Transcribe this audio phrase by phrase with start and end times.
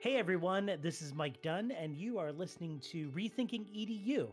[0.00, 4.28] Hey everyone, this is Mike Dunn, and you are listening to Rethinking EDU.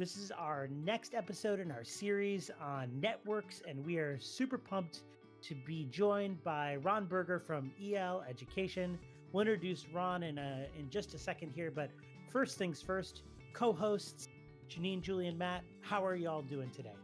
[0.00, 5.02] This is our next episode in our series on networks, and we are super pumped
[5.42, 8.98] to be joined by Ron Berger from EL Education.
[9.30, 11.88] We'll introduce Ron in a, in just a second here, but
[12.28, 14.26] first things first, co-hosts
[14.68, 16.96] Janine, Julie, and Matt, how are y'all doing today?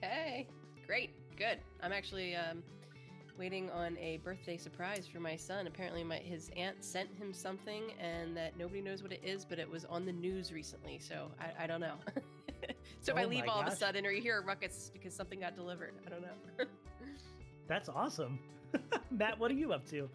[0.00, 0.46] Hey,
[0.86, 1.58] great, good.
[1.82, 2.62] I'm actually um,
[3.38, 5.66] waiting on a birthday surprise for my son.
[5.66, 9.58] Apparently, my his aunt sent him something, and that nobody knows what it is, but
[9.58, 10.98] it was on the news recently.
[10.98, 11.94] So I, I don't know.
[13.00, 13.68] so if oh I leave all gosh.
[13.68, 16.64] of a sudden, or you hear a ruckus because something got delivered, I don't know.
[17.68, 18.38] That's awesome,
[19.10, 19.38] Matt.
[19.38, 20.08] What are you up to?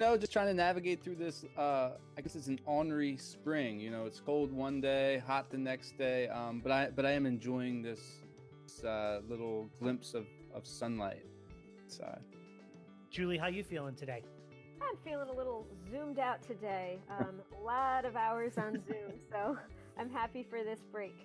[0.00, 1.44] No, just trying to navigate through this.
[1.58, 3.78] Uh, I guess it's an ornery spring.
[3.78, 6.26] You know, it's cold one day, hot the next day.
[6.28, 8.00] Um, but I, but I am enjoying this,
[8.66, 11.22] this uh, little glimpse of, of sunlight
[11.90, 12.20] outside.
[13.10, 14.22] Julie, how you feeling today?
[14.80, 17.00] I'm feeling a little zoomed out today.
[17.18, 19.58] Um, a lot of hours on Zoom, so
[19.98, 21.16] I'm happy for this break.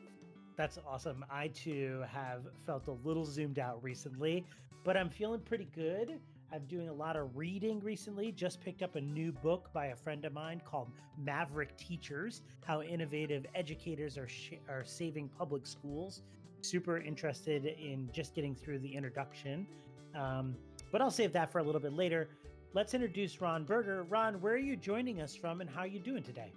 [0.57, 1.23] That's awesome.
[1.29, 4.43] I too have felt a little zoomed out recently,
[4.83, 6.19] but I'm feeling pretty good.
[6.51, 8.31] I'm doing a lot of reading recently.
[8.31, 12.81] Just picked up a new book by a friend of mine called Maverick Teachers How
[12.81, 16.23] Innovative Educators Are, sh- are Saving Public Schools.
[16.61, 19.67] Super interested in just getting through the introduction.
[20.15, 20.55] Um,
[20.91, 22.29] but I'll save that for a little bit later.
[22.73, 24.03] Let's introduce Ron Berger.
[24.03, 26.51] Ron, where are you joining us from and how are you doing today?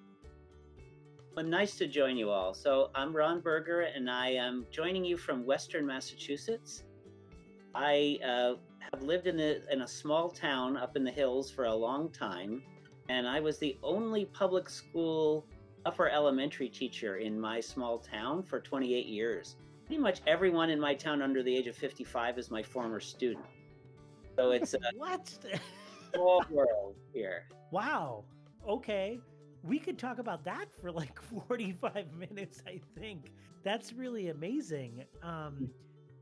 [1.35, 2.55] Well, nice to join you all.
[2.55, 6.83] So, I'm Ron Berger and I am joining you from Western Massachusetts.
[7.75, 8.55] I uh,
[8.93, 12.11] have lived in, the, in a small town up in the hills for a long
[12.11, 12.63] time,
[13.09, 15.47] and I was the only public school
[15.87, 19.57] upper elementary teacher in my small town for 28 years
[19.89, 23.47] pretty much everyone in my town under the age of 55 is my former student.
[24.37, 25.35] So it's a what
[26.15, 27.45] small world here.
[27.71, 28.25] Wow.
[28.69, 29.19] Okay.
[29.65, 31.19] We could talk about that for like
[31.49, 33.33] 45 minutes, I think.
[33.65, 35.05] That's really amazing.
[35.23, 35.71] Um,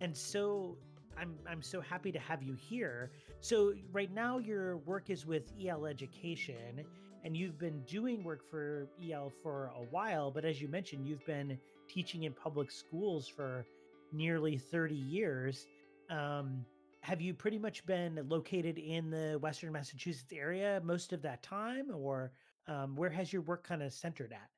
[0.01, 0.79] and so
[1.19, 3.11] I'm I'm so happy to have you here.
[3.41, 6.85] So right now your work is with EL Education
[7.25, 11.27] and you've been doing work for EL for a while, but as you mentioned, you've
[11.27, 11.59] been
[11.89, 13.67] teaching in public schools for
[14.13, 15.67] nearly 30 years.
[16.11, 16.65] Um,
[17.01, 21.87] have you pretty much been located in the Western Massachusetts area most of that time,
[21.95, 22.33] or
[22.67, 24.49] um, where has your work kind of centered at?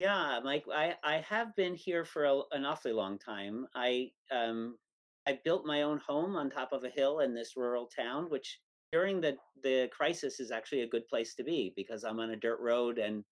[0.00, 3.66] Yeah, Mike, I, I have been here for a, an awfully long time.
[3.74, 4.76] I um,
[5.28, 8.58] I built my own home on top of a hill in this rural town, which
[8.90, 12.36] during the the crisis is actually a good place to be because I'm on a
[12.36, 13.22] dirt road and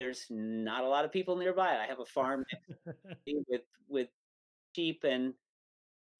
[0.00, 1.76] there's not a lot of people nearby.
[1.76, 2.44] I have a farm
[3.48, 4.08] with with
[4.74, 5.34] sheep and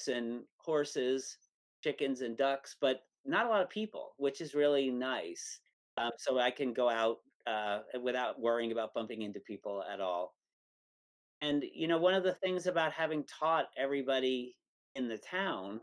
[0.06, 1.38] and horses,
[1.82, 5.60] chickens and ducks, but not a lot of people, which is really nice.
[5.96, 10.34] Um, so I can go out uh, without worrying about bumping into people at all.
[11.40, 14.56] And you know, one of the things about having taught everybody
[14.94, 15.80] in the town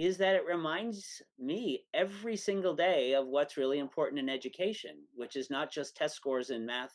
[0.00, 5.36] is that it reminds me every single day of what's really important in education, which
[5.36, 6.94] is not just test scores in math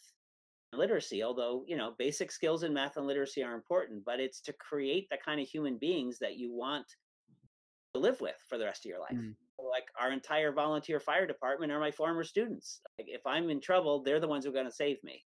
[0.72, 4.42] and literacy, although, you know, basic skills in math and literacy are important, but it's
[4.42, 6.88] to create the kind of human beings that you want
[7.94, 9.14] to live with for the rest of your life.
[9.14, 9.34] Mm-hmm.
[9.72, 12.82] Like our entire volunteer fire department are my former students.
[12.98, 15.24] Like if I'm in trouble, they're the ones who are going to save me.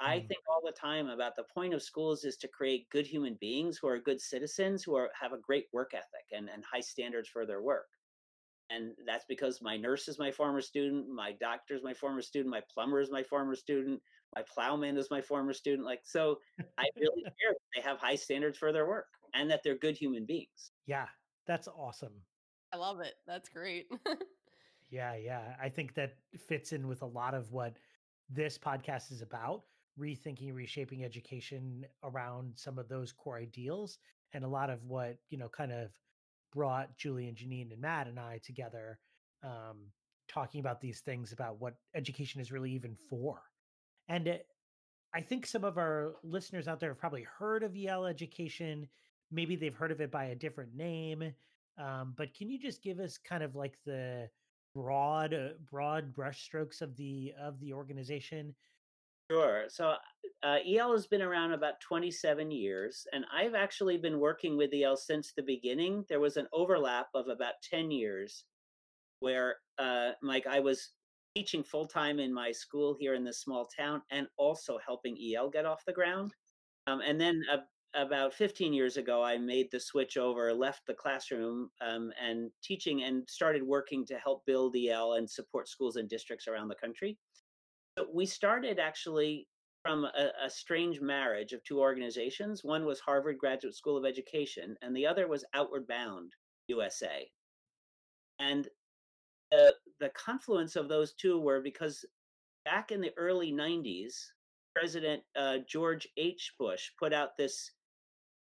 [0.00, 0.28] I mm-hmm.
[0.28, 3.78] think all the time about the point of schools is to create good human beings
[3.78, 7.28] who are good citizens, who are, have a great work ethic and, and high standards
[7.28, 7.86] for their work.
[8.70, 12.52] And that's because my nurse is my former student, my doctor is my former student,
[12.52, 14.00] my plumber is my former student,
[14.34, 15.84] my plowman is my former student.
[15.84, 16.38] Like, so
[16.78, 20.24] I really care they have high standards for their work and that they're good human
[20.24, 20.70] beings.
[20.86, 21.06] Yeah,
[21.46, 22.14] that's awesome.
[22.72, 23.14] I love it.
[23.26, 23.88] That's great.
[24.90, 25.56] yeah, yeah.
[25.60, 26.14] I think that
[26.46, 27.76] fits in with a lot of what
[28.30, 29.64] this podcast is about
[30.00, 33.98] rethinking, reshaping education around some of those core ideals.
[34.32, 35.90] And a lot of what, you know, kind of
[36.52, 38.98] brought Julie and Janine and Matt and I together,
[39.42, 39.90] um,
[40.28, 43.40] talking about these things about what education is really even for.
[44.08, 44.46] And it,
[45.14, 48.88] I think some of our listeners out there have probably heard of EL education.
[49.30, 51.32] Maybe they've heard of it by a different name.
[51.78, 54.28] Um, but can you just give us kind of like the
[54.74, 58.54] broad, uh, broad brushstrokes of the of the organization?
[59.30, 59.66] Sure.
[59.68, 59.94] So
[60.42, 64.96] uh, EL has been around about 27 years, and I've actually been working with EL
[64.96, 66.04] since the beginning.
[66.08, 68.44] There was an overlap of about 10 years
[69.20, 70.90] where, uh, Mike, I was
[71.36, 75.48] teaching full time in my school here in this small town and also helping EL
[75.48, 76.34] get off the ground.
[76.88, 77.58] Um, and then uh,
[77.94, 83.04] about 15 years ago, I made the switch over, left the classroom um, and teaching,
[83.04, 87.16] and started working to help build EL and support schools and districts around the country.
[88.12, 89.46] We started actually
[89.82, 92.62] from a, a, strange marriage of two organizations.
[92.62, 96.32] One was Harvard Graduate School of Education, and the other was Outward Bound
[96.68, 97.30] USA.
[98.38, 98.68] And
[99.50, 102.04] the, the confluence of those two were because
[102.64, 104.14] back in the early 90s,
[104.74, 106.52] President uh, George H.
[106.58, 107.72] Bush put out this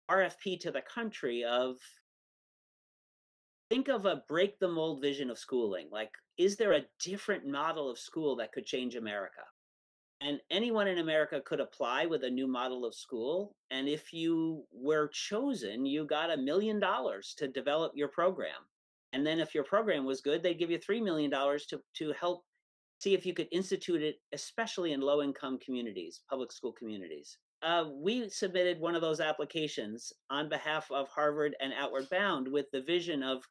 [0.10, 1.78] RFP to the country of
[3.70, 5.88] think of a break the mold vision of schooling.
[5.92, 9.42] Like, is there a different model of school that could change America?
[10.22, 13.56] And anyone in America could apply with a new model of school.
[13.70, 18.66] And if you were chosen, you got a million dollars to develop your program.
[19.14, 22.44] And then if your program was good, they'd give you $3 million to, to help
[23.00, 27.38] see if you could institute it, especially in low income communities, public school communities.
[27.62, 32.66] Uh, we submitted one of those applications on behalf of Harvard and Outward Bound with
[32.72, 33.44] the vision of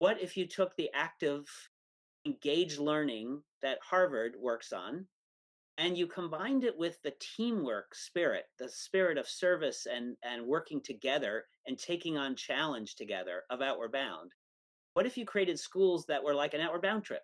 [0.00, 1.46] what if you took the active,
[2.26, 5.06] engaged learning that Harvard works on
[5.76, 10.80] and you combined it with the teamwork spirit, the spirit of service and, and working
[10.82, 14.32] together and taking on challenge together of Outward Bound?
[14.94, 17.22] What if you created schools that were like an Outward Bound trip,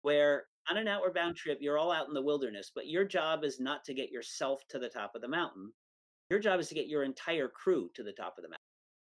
[0.00, 3.44] where on an outward bound trip, you're all out in the wilderness, but your job
[3.44, 5.72] is not to get yourself to the top of the mountain.
[6.30, 8.58] Your job is to get your entire crew to the top of the mountain.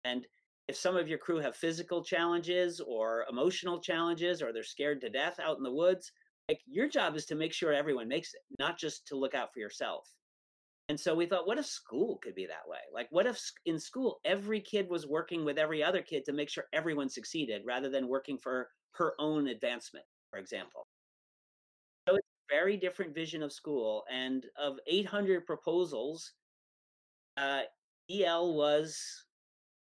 [0.05, 0.27] And
[0.69, 5.09] if some of your crew have physical challenges or emotional challenges or they're scared to
[5.09, 6.13] death out in the woods,
[6.49, 9.53] like your job is to make sure everyone makes it, not just to look out
[9.53, 10.09] for yourself.
[10.89, 12.79] And so we thought, what if school could be that way?
[12.93, 16.49] Like, what if in school every kid was working with every other kid to make
[16.49, 20.87] sure everyone succeeded rather than working for her own advancement, for example?
[22.09, 24.05] So it's a very different vision of school.
[24.13, 26.33] And of 800 proposals,
[27.37, 27.63] uh,
[28.09, 29.26] EL was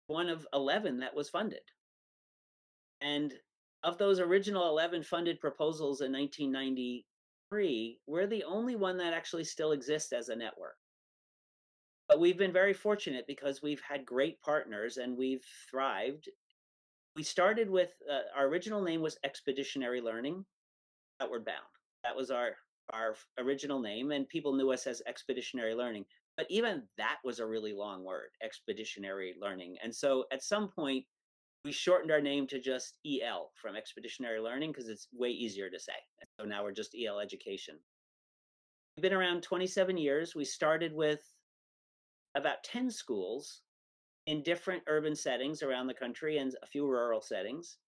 [0.06, 1.61] one of 11 that was funded.
[3.00, 3.32] And
[3.82, 9.73] of those original 11 funded proposals in 1993, we're the only one that actually still
[9.73, 10.76] exists as a network.
[12.08, 16.29] But we've been very fortunate because we've had great partners and we've thrived.
[17.17, 20.44] We started with uh, our original name was Expeditionary Learning,
[21.20, 21.59] Outward Bound.
[22.05, 22.56] That was our
[22.93, 26.05] our original name, and people knew us as Expeditionary Learning.
[26.37, 29.77] But even that was a really long word, Expeditionary Learning.
[29.83, 31.05] And so at some point,
[31.65, 35.81] we shortened our name to just EL from Expeditionary Learning because it's way easier to
[35.81, 35.94] say.
[36.38, 37.77] So now we're just EL Education.
[38.97, 40.35] We've been around 27 years.
[40.35, 41.21] We started with
[42.35, 43.62] about 10 schools
[44.27, 47.79] in different urban settings around the country and a few rural settings.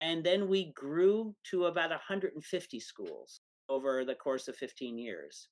[0.00, 5.48] And then we grew to about 150 schools over the course of 15 years.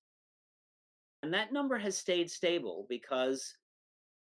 [1.23, 3.55] And that number has stayed stable because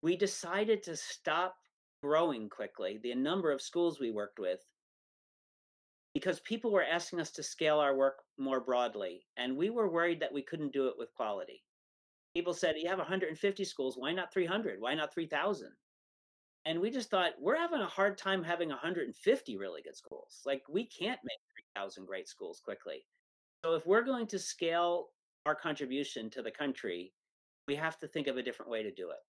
[0.03, 1.57] we decided to stop
[2.03, 4.61] growing quickly, the number of schools we worked with,
[6.13, 9.27] because people were asking us to scale our work more broadly.
[9.37, 11.63] And we were worried that we couldn't do it with quality.
[12.35, 13.97] People said, You have 150 schools.
[13.97, 14.81] Why not 300?
[14.81, 15.73] Why not 3,000?
[16.67, 20.63] and we just thought we're having a hard time having 150 really good schools like
[20.69, 21.39] we can't make
[21.75, 23.05] 3000 great schools quickly
[23.65, 25.09] so if we're going to scale
[25.47, 27.13] our contribution to the country
[27.67, 29.23] we have to think of a different way to do it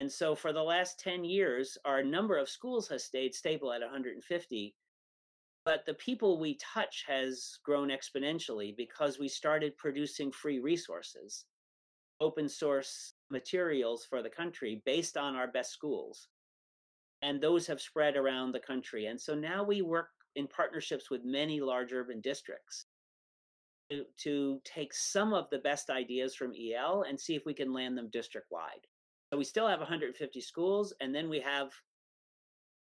[0.00, 3.80] and so for the last 10 years our number of schools has stayed stable at
[3.80, 4.74] 150
[5.64, 11.46] but the people we touch has grown exponentially because we started producing free resources
[12.20, 16.28] open source materials for the country based on our best schools
[17.24, 19.06] and those have spread around the country.
[19.06, 22.84] And so now we work in partnerships with many large urban districts
[24.18, 27.96] to, take some of the best ideas from EL and see if we can land
[27.96, 28.86] them district wide.
[29.32, 31.70] So we still have 150 schools, and then we have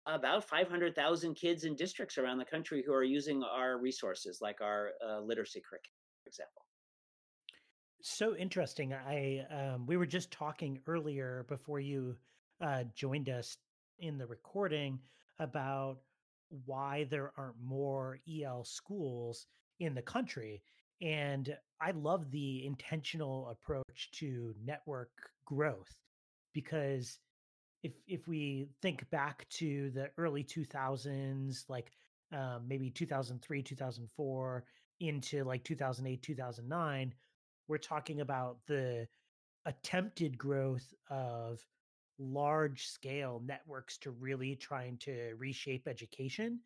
[0.06, 4.90] about 500,000 kids in districts around the country who are using our resources, like our
[5.06, 6.62] uh, literacy curriculum, for example.
[8.02, 8.92] So interesting.
[8.92, 12.16] I um, we were just talking earlier before you
[12.60, 13.56] uh, joined us
[13.98, 14.98] in the recording
[15.38, 16.00] about
[16.66, 19.46] why there aren't more EL schools
[19.80, 20.62] in the country.
[21.04, 25.10] And I love the intentional approach to network
[25.44, 25.94] growth
[26.54, 27.18] because
[27.82, 31.92] if if we think back to the early 2000s like
[32.32, 34.64] um, maybe 2003 2004
[35.00, 37.14] into like 2008 2009
[37.68, 39.06] we're talking about the
[39.66, 41.60] attempted growth of
[42.18, 46.60] large scale networks to really trying to reshape education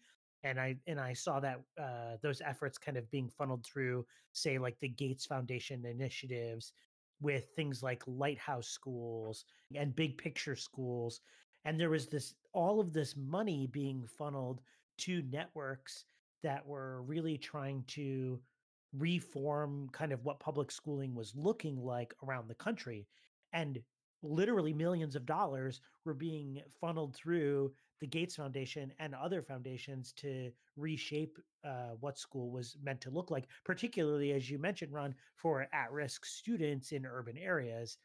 [0.45, 4.59] and i and i saw that uh, those efforts kind of being funneled through say
[4.59, 6.73] like the gates foundation initiatives
[7.21, 11.21] with things like lighthouse schools and big picture schools
[11.65, 14.61] and there was this all of this money being funneled
[14.97, 16.05] to networks
[16.43, 18.41] that were really trying to
[18.97, 23.07] reform kind of what public schooling was looking like around the country
[23.53, 23.79] and
[24.23, 30.51] literally millions of dollars were being funneled through the Gates Foundation and other foundations to
[30.77, 35.67] reshape uh, what school was meant to look like, particularly as you mentioned, Ron, for
[35.73, 37.99] at-risk students in urban areas.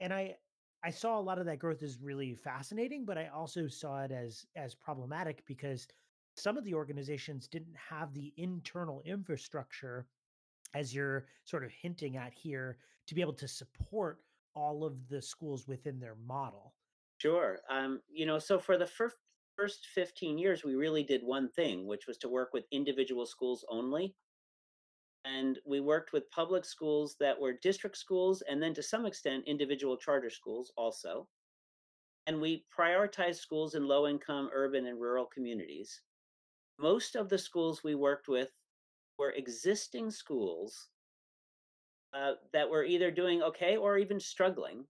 [0.00, 0.36] And I
[0.84, 4.12] I saw a lot of that growth as really fascinating, but I also saw it
[4.12, 5.88] as as problematic because
[6.36, 10.06] some of the organizations didn't have the internal infrastructure
[10.74, 12.76] as you're sort of hinting at here
[13.06, 14.20] to be able to support
[14.56, 16.74] all of the schools within their model
[17.18, 17.60] Sure.
[17.70, 19.16] Um, you know, so for the first
[19.56, 23.64] first 15 years, we really did one thing, which was to work with individual schools
[23.70, 24.14] only.
[25.24, 29.44] And we worked with public schools that were district schools, and then to some extent,
[29.46, 31.26] individual charter schools also.
[32.26, 36.02] And we prioritized schools in low income, urban, and rural communities.
[36.78, 38.50] Most of the schools we worked with
[39.18, 40.88] were existing schools
[42.16, 44.84] uh, that were either doing okay or even struggling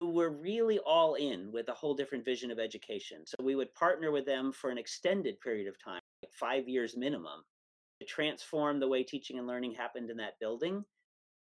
[0.00, 3.18] who were really all in with a whole different vision of education.
[3.24, 6.96] So we would partner with them for an extended period of time, like five years
[6.96, 7.44] minimum,
[8.00, 10.84] to transform the way teaching and learning happened in that building.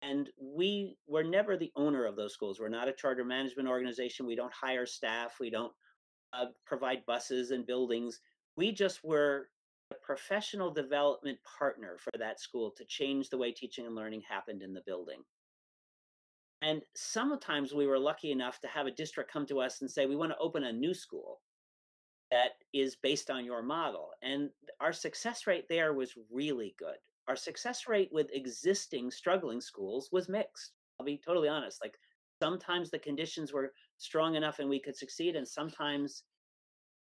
[0.01, 2.59] And we were never the owner of those schools.
[2.59, 4.25] We're not a charter management organization.
[4.25, 5.37] We don't hire staff.
[5.39, 5.73] We don't
[6.33, 8.19] uh, provide buses and buildings.
[8.55, 9.49] We just were
[9.91, 14.61] a professional development partner for that school to change the way teaching and learning happened
[14.61, 15.23] in the building.
[16.61, 20.05] And sometimes we were lucky enough to have a district come to us and say,
[20.05, 21.39] we want to open a new school
[22.31, 24.09] that is based on your model.
[24.21, 26.97] And our success rate there was really good.
[27.27, 30.73] Our success rate with existing struggling schools was mixed.
[30.99, 31.79] I'll be totally honest.
[31.81, 31.95] Like
[32.41, 36.23] sometimes the conditions were strong enough and we could succeed, and sometimes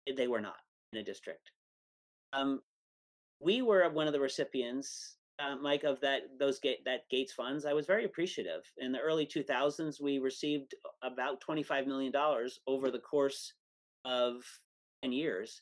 [0.08, 0.56] eh, they were not
[0.92, 1.50] in a district.
[2.36, 2.60] Um,
[3.40, 7.66] we were one of the recipients uh, Mike, of that those gate that Gates funds,
[7.66, 8.62] I was very appreciative.
[8.78, 13.52] In the early 2000s, we received about 25 million dollars over the course
[14.04, 14.42] of
[15.02, 15.60] 10 years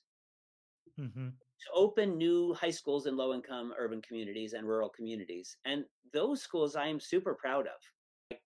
[0.98, 1.28] mm-hmm.
[1.28, 5.56] to open new high schools in low-income urban communities and rural communities.
[5.64, 8.38] And those schools, I am super proud of.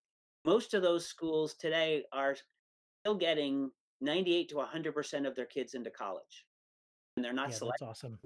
[0.46, 2.36] Most of those schools today are
[3.02, 3.70] still getting
[4.00, 6.46] 98 to 100 percent of their kids into college,
[7.18, 8.18] and they're not yeah, selecting That's awesome.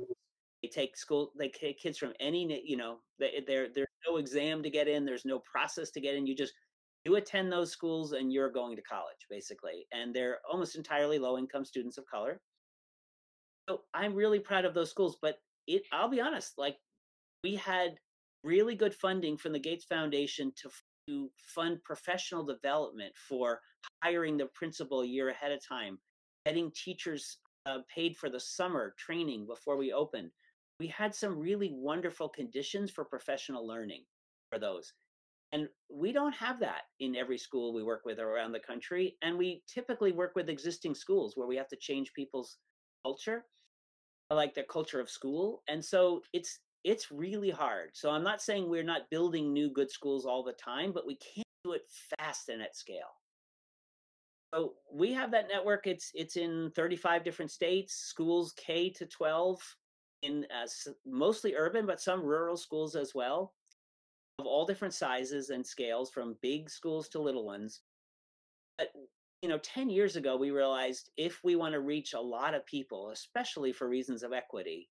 [0.62, 4.62] they take school they take kids from any you know they, there there's no exam
[4.62, 6.52] to get in there's no process to get in you just
[7.06, 11.38] you attend those schools and you're going to college basically and they're almost entirely low
[11.38, 12.38] income students of color.
[13.68, 16.76] So i'm really proud of those schools but it i'll be honest like
[17.42, 17.94] we had
[18.44, 20.68] really good funding from the gates foundation to
[21.08, 23.61] to fund professional development for
[24.02, 25.99] hiring the principal a year ahead of time
[26.44, 30.31] getting teachers uh, paid for the summer training before we opened
[30.83, 34.02] we had some really wonderful conditions for professional learning
[34.50, 34.92] for those.
[35.52, 39.16] And we don't have that in every school we work with around the country.
[39.23, 42.57] And we typically work with existing schools where we have to change people's
[43.04, 43.45] culture,
[44.28, 45.62] like their culture of school.
[45.69, 47.90] And so it's it's really hard.
[47.92, 51.14] So I'm not saying we're not building new good schools all the time, but we
[51.14, 51.83] can't do it
[52.19, 53.21] fast and at scale.
[54.54, 55.87] So we have that network.
[55.87, 59.61] It's it's in 35 different states, schools K to 12
[60.23, 60.68] in uh,
[61.06, 63.54] mostly urban, but some rural schools as well,
[64.38, 67.80] of all different sizes and scales, from big schools to little ones.
[68.78, 68.88] But
[69.40, 72.64] you know, 10 years ago, we realized if we want to reach a lot of
[72.64, 74.88] people, especially for reasons of equity,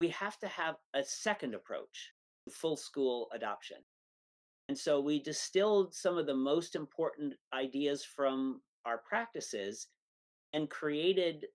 [0.00, 2.12] we have to have a second approach
[2.50, 3.78] full school adoption.
[4.68, 9.88] And so we distilled some of the most important ideas from our practices
[10.52, 11.46] and created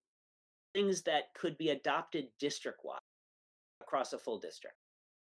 [0.74, 3.00] things that could be adopted district wide
[3.82, 4.76] across a full district.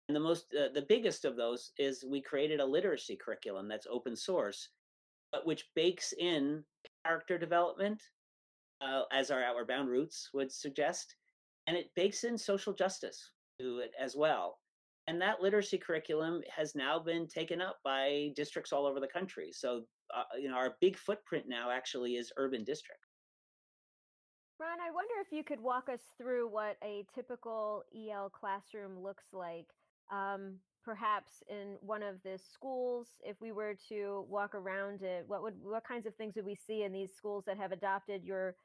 [0.07, 3.87] And the most, uh, the biggest of those is we created a literacy curriculum that's
[3.89, 4.69] open source,
[5.31, 6.63] but which bakes in
[7.05, 8.01] character development,
[8.81, 11.15] uh, as our Outward Bound roots would suggest,
[11.67, 14.59] and it bakes in social justice to it as well.
[15.07, 19.51] And that literacy curriculum has now been taken up by districts all over the country.
[19.51, 19.83] So,
[20.15, 23.07] uh, you know, our big footprint now actually is urban districts.
[24.59, 29.25] Ron, I wonder if you could walk us through what a typical EL classroom looks
[29.33, 29.67] like.
[30.11, 35.41] Um, perhaps in one of the schools, if we were to walk around it, what
[35.41, 38.55] would what kinds of things would we see in these schools that have adopted your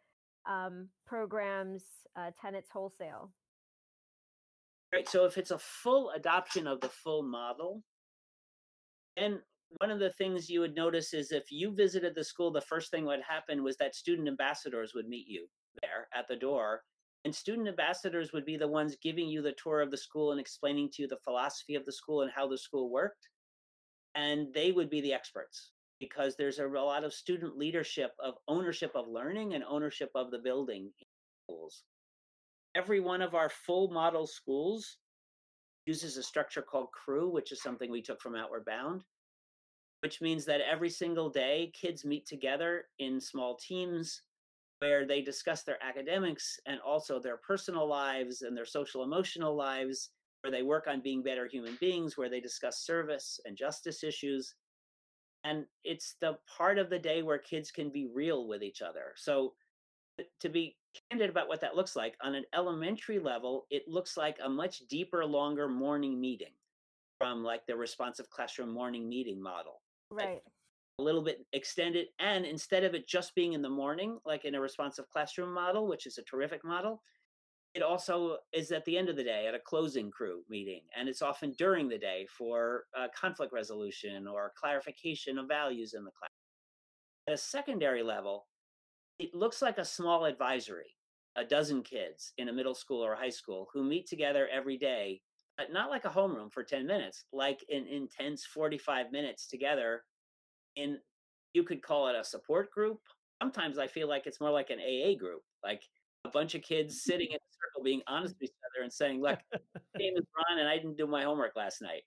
[0.48, 1.82] um, programs,
[2.16, 3.32] uh, tenets wholesale?
[4.92, 5.08] Right.
[5.08, 7.82] So if it's a full adoption of the full model,
[9.16, 9.40] then
[9.78, 12.90] one of the things you would notice is if you visited the school, the first
[12.90, 15.46] thing would happen was that student ambassadors would meet you
[15.80, 16.82] there at the door.
[17.24, 20.40] And student ambassadors would be the ones giving you the tour of the school and
[20.40, 23.28] explaining to you the philosophy of the school and how the school worked.
[24.16, 25.70] And they would be the experts
[26.00, 30.38] because there's a, lot of student leadership of ownership of learning and ownership of the
[30.38, 31.06] building in
[31.44, 31.84] schools.
[32.74, 34.98] Every one of our full model schools
[35.86, 39.02] uses a structure called crew, which is something we took from Outward Bound,
[40.00, 44.22] which means that every single day kids meet together in small teams
[44.78, 50.10] where they discuss their academics and also their personal lives and their social emotional lives,
[50.40, 54.54] where they work on being better human beings, where they discuss service and justice issues.
[55.44, 59.12] And it's the part of the day where kids can be real with each other.
[59.16, 59.54] So,
[60.40, 60.76] to be
[61.10, 64.80] candid about what that looks like, on an elementary level, it looks like a much
[64.88, 66.52] deeper, longer morning meeting
[67.18, 69.82] from like the responsive classroom morning meeting model.
[70.10, 70.42] Right
[71.00, 72.08] a little bit extended.
[72.18, 75.88] And instead of it just being in the morning, like in a responsive classroom model,
[75.88, 77.02] which is a terrific model,
[77.74, 80.82] it also is at the end of the day at a closing crew meeting.
[80.96, 86.04] And it's often during the day for uh, conflict resolution or clarification of values in
[86.04, 86.28] the class.
[87.28, 88.46] At a secondary level,
[89.20, 90.96] it looks like a small advisory,
[91.36, 95.20] a dozen kids in a middle school or high school who meet together every day,
[95.58, 100.04] but not like a homeroom for 10 minutes, like an intense 45 minutes together
[100.76, 100.98] in
[101.52, 102.98] you could call it a support group.
[103.42, 105.82] Sometimes I feel like it's more like an AA group, like
[106.24, 109.20] a bunch of kids sitting in a circle being honest with each other and saying,
[109.20, 112.04] Look, my name is Ron and I didn't do my homework last night.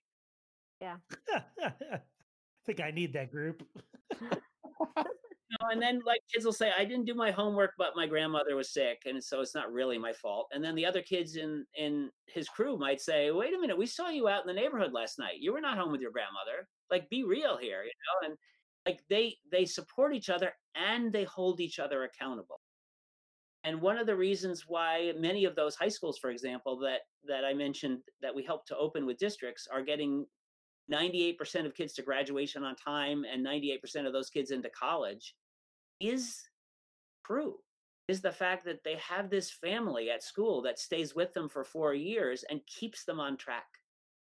[0.80, 0.96] Yeah.
[1.32, 2.00] I
[2.66, 3.62] think I need that group.
[5.50, 8.56] Know, and then like kids will say, I didn't do my homework, but my grandmother
[8.56, 10.48] was sick, and so it's not really my fault.
[10.52, 13.86] And then the other kids in in his crew might say, Wait a minute, we
[13.86, 15.40] saw you out in the neighborhood last night.
[15.40, 16.68] You were not home with your grandmother.
[16.90, 18.28] Like, be real here, you know.
[18.28, 18.38] And
[18.86, 22.60] like they they support each other and they hold each other accountable
[23.64, 27.44] and one of the reasons why many of those high schools for example that that
[27.44, 30.26] i mentioned that we help to open with districts are getting
[30.92, 35.34] 98% of kids to graduation on time and 98% of those kids into college
[36.00, 36.42] is
[37.26, 37.56] true
[38.08, 41.64] is the fact that they have this family at school that stays with them for
[41.64, 43.64] four years and keeps them on track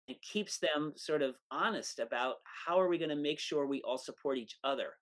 [0.08, 3.82] and keeps them sort of honest about how are we going to make sure we
[3.84, 4.94] all support each other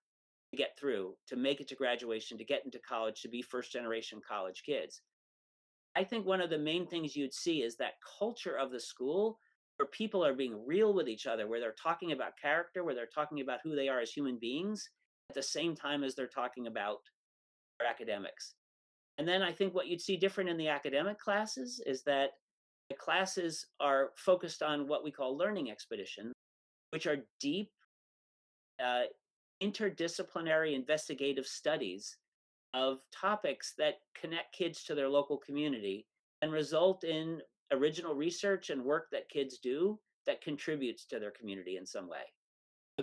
[0.50, 3.72] to get through to make it to graduation to get into college to be first
[3.72, 5.00] generation college kids.
[5.96, 9.38] I think one of the main things you'd see is that culture of the school
[9.76, 13.06] where people are being real with each other where they're talking about character where they're
[13.06, 14.88] talking about who they are as human beings
[15.30, 16.98] at the same time as they're talking about
[17.78, 18.54] their academics
[19.18, 22.30] and then i think what you'd see different in the academic classes is that
[22.88, 26.32] the classes are focused on what we call learning expeditions,
[26.90, 27.70] which are deep,
[28.82, 29.04] uh,
[29.62, 32.16] interdisciplinary investigative studies
[32.74, 36.06] of topics that connect kids to their local community
[36.42, 37.40] and result in
[37.72, 42.22] original research and work that kids do that contributes to their community in some way.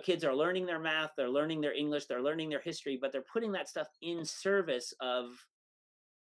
[0.02, 3.22] Kids are learning their math, they're learning their English, they're learning their history, but they're
[3.22, 5.28] putting that stuff in service of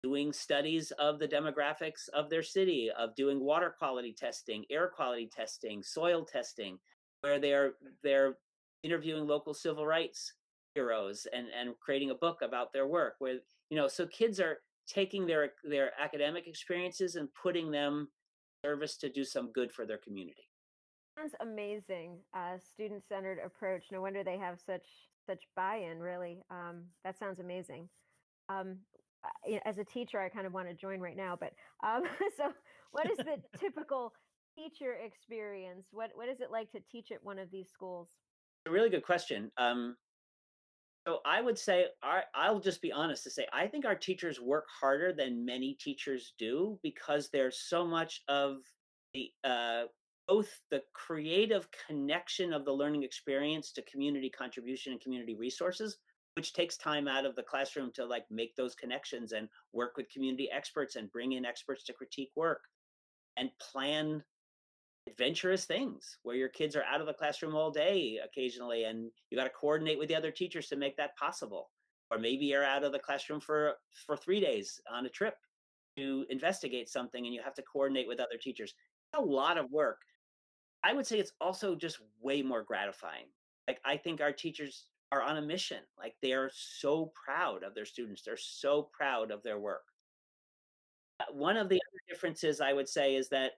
[0.01, 5.29] doing studies of the demographics of their city, of doing water quality testing, air quality
[5.31, 6.79] testing, soil testing,
[7.21, 8.37] where they're they're
[8.83, 10.33] interviewing local civil rights
[10.73, 13.15] heroes and and creating a book about their work.
[13.19, 18.09] Where you know, so kids are taking their their academic experiences and putting them
[18.65, 20.48] service to do some good for their community.
[21.19, 22.17] Sounds amazing.
[22.33, 23.85] Uh, student centered approach.
[23.91, 24.85] No wonder they have such
[25.25, 25.99] such buy in.
[25.99, 27.89] Really, um, that sounds amazing.
[28.47, 28.77] Um,
[29.65, 31.37] as a teacher, I kind of want to join right now.
[31.39, 31.53] But
[31.85, 32.03] um,
[32.37, 32.53] so,
[32.91, 34.13] what is the typical
[34.55, 35.87] teacher experience?
[35.91, 38.07] What what is it like to teach at one of these schools?
[38.67, 39.51] A really good question.
[39.57, 39.97] Um,
[41.07, 44.39] so I would say our, I'll just be honest to say I think our teachers
[44.39, 48.57] work harder than many teachers do because there's so much of
[49.13, 49.83] the uh,
[50.29, 55.97] both the creative connection of the learning experience to community contribution and community resources,
[56.35, 60.11] which takes time out of the classroom to like make those connections and work with
[60.11, 62.61] community experts and bring in experts to critique work
[63.37, 64.23] and plan
[65.07, 69.37] adventurous things where your kids are out of the classroom all day occasionally and you
[69.37, 71.71] got to coordinate with the other teachers to make that possible.
[72.11, 73.73] Or maybe you're out of the classroom for
[74.05, 75.35] for 3 days on a trip
[75.97, 78.75] to investigate something and you have to coordinate with other teachers.
[79.17, 79.97] A lot of work
[80.83, 83.25] i would say it's also just way more gratifying
[83.67, 85.79] like i think our teachers are on a mission.
[85.97, 88.21] Like they are so proud of their students.
[88.21, 89.83] They're so proud of their work.
[91.19, 93.53] Uh, one of the other differences I would say is that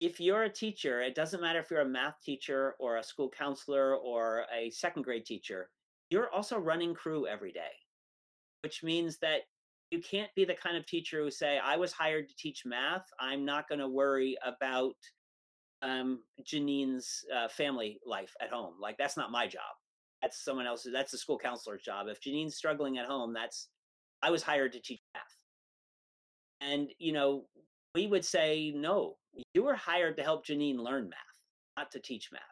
[0.00, 3.30] if you're a teacher, it doesn't matter if you're a math teacher or a school
[3.30, 5.70] counselor or a second grade teacher,
[6.10, 7.72] you're also running crew every day,
[8.62, 9.40] which means that
[9.90, 13.06] you can't be the kind of teacher who say, I was hired to teach math.
[13.18, 14.96] I'm not going to worry about
[15.82, 18.74] um, Janine's uh, family life at home.
[18.80, 19.62] Like, that's not my job.
[20.22, 22.06] That's someone else's, that's the school counselor's job.
[22.08, 23.68] If Janine's struggling at home, that's,
[24.22, 25.22] I was hired to teach math.
[26.60, 27.44] And, you know,
[27.94, 29.16] we would say, no,
[29.54, 31.18] you were hired to help Janine learn math,
[31.76, 32.42] not to teach math.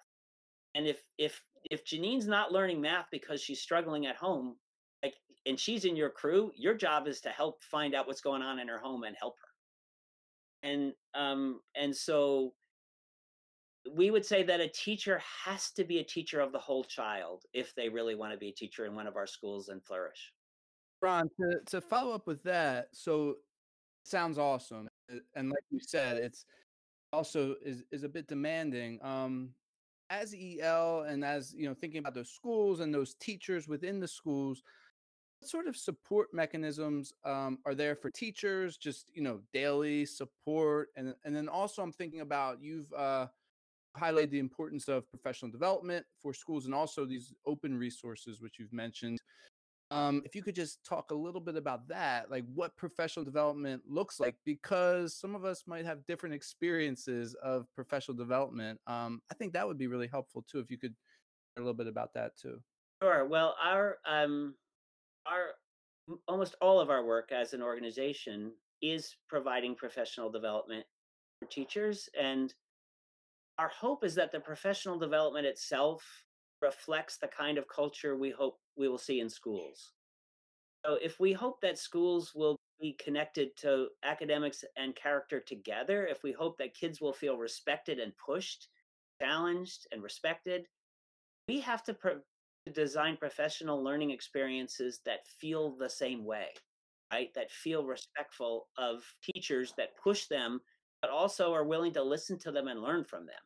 [0.75, 4.57] And if if if Janine's not learning math because she's struggling at home,
[5.03, 5.15] like
[5.47, 8.59] and she's in your crew, your job is to help find out what's going on
[8.59, 10.69] in her home and help her.
[10.69, 12.55] And um and so
[13.93, 17.45] we would say that a teacher has to be a teacher of the whole child
[17.53, 20.33] if they really want to be a teacher in one of our schools and flourish.
[21.03, 23.37] Ron, to, to follow up with that, so
[24.05, 24.89] sounds awesome.
[25.35, 26.47] And like you said, it's
[27.13, 28.99] also is is a bit demanding.
[29.03, 29.51] Um,
[30.11, 34.09] as EL and as you know, thinking about those schools and those teachers within the
[34.09, 34.63] schools,
[35.41, 38.77] what sort of support mechanisms um, are there for teachers?
[38.77, 43.27] Just you know, daily support, and and then also I'm thinking about you've uh,
[43.99, 48.73] highlighted the importance of professional development for schools and also these open resources which you've
[48.73, 49.21] mentioned
[49.91, 53.83] um, if you could just talk a little bit about that, like what professional development
[53.87, 58.81] looks like, because some of us might have different experiences of professional development.
[58.87, 60.95] Um, I think that would be really helpful too, if you could
[61.57, 62.59] a little bit about that too.
[63.03, 63.27] Sure.
[63.27, 64.55] Well, our um,
[65.27, 65.51] our
[66.27, 68.53] almost all of our work as an organization
[68.83, 70.85] is providing professional development
[71.41, 72.53] for teachers, and
[73.59, 76.05] our hope is that the professional development itself
[76.61, 79.93] reflects the kind of culture we hope we will see in schools.
[80.85, 86.23] So if we hope that schools will be connected to academics and character together, if
[86.23, 88.69] we hope that kids will feel respected and pushed,
[89.23, 90.67] challenged and respected,
[91.49, 92.21] we have to pro-
[92.73, 96.49] design professional learning experiences that feel the same way,
[97.13, 97.29] right?
[97.35, 100.61] That feel respectful of teachers, that push them,
[101.05, 103.45] but also are willing to listen to them and learn from them.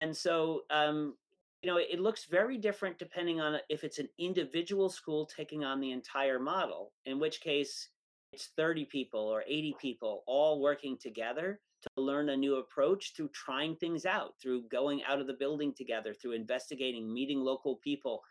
[0.00, 1.12] And so um,
[1.60, 5.78] you know, it looks very different depending on if it's an individual school taking on
[5.78, 7.90] the entire model, in which case
[8.32, 13.28] it's 30 people or 80 people all working together to learn a new approach through
[13.34, 18.22] trying things out, through going out of the building together, through investigating, meeting local people,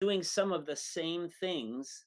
[0.00, 2.06] doing some of the same things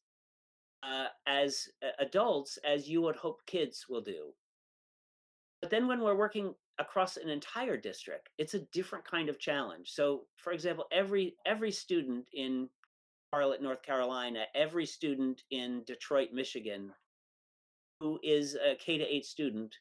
[0.84, 4.34] uh, as adults as you would hope kids will do.
[5.62, 9.91] But then when we're working across an entire district it's a different kind of challenge.
[9.91, 12.69] So for example every every student in
[13.34, 16.91] charlotte north carolina every student in detroit michigan
[18.02, 19.74] who is a k to 8 student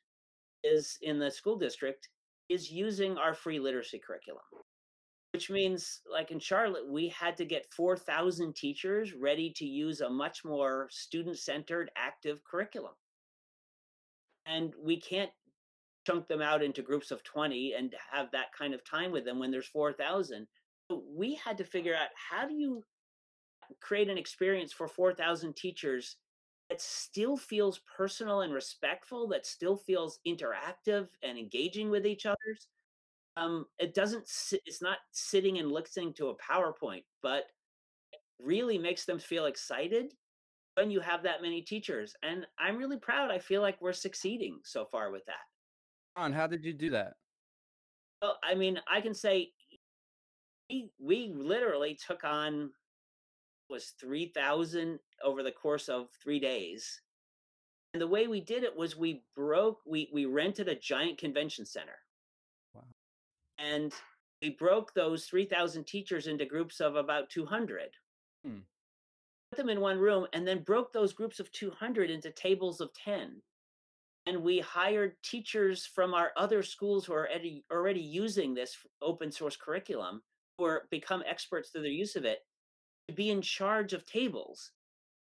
[0.63, 2.11] is in the school district
[2.49, 4.45] is using our free literacy curriculum
[5.33, 10.11] which means like in charlotte we had to get 4000 teachers ready to use a
[10.11, 12.95] much more student centered active curriculum.
[14.47, 15.31] And we can't
[16.11, 19.39] chunk them out into groups of 20 and have that kind of time with them
[19.39, 20.47] when there's 4,000.
[21.17, 22.83] we had to figure out how do you
[23.81, 26.17] create an experience for 4,000 teachers
[26.69, 32.69] that still feels personal and respectful, that still feels interactive and engaging with each other's.
[33.37, 34.29] Um, it doesn't,
[34.67, 37.45] it's not sitting and listening to a PowerPoint, but
[38.41, 40.13] really makes them feel excited
[40.75, 42.15] when you have that many teachers.
[42.23, 43.31] And I'm really proud.
[43.31, 45.35] I feel like we're succeeding so far with that.
[46.17, 47.15] On, how did you do that?
[48.23, 49.53] Well, I mean, I can say
[50.69, 52.71] we we literally took on
[53.69, 57.01] was 3000 over the course of 3 days.
[57.95, 61.65] And the way we did it was we broke we we rented a giant convention
[61.65, 61.99] center.
[62.75, 62.85] Wow.
[63.59, 63.93] And
[64.43, 67.91] we broke those 3000 teachers into groups of about 200.
[68.45, 68.59] Hmm.
[69.51, 72.93] Put them in one room and then broke those groups of 200 into tables of
[72.95, 73.43] 10
[74.27, 79.33] and we hired teachers from our other schools who are already, already using this open
[79.33, 80.23] source curriculum
[80.59, 82.41] or become experts through their use of it
[83.09, 84.73] to be in charge of tables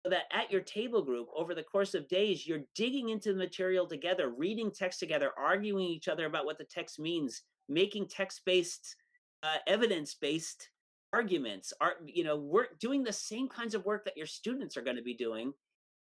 [0.04, 3.38] so that at your table group over the course of days you're digging into the
[3.38, 8.96] material together reading text together arguing each other about what the text means making text-based
[9.42, 10.68] uh, evidence-based
[11.12, 14.82] arguments are you know work doing the same kinds of work that your students are
[14.82, 15.52] going to be doing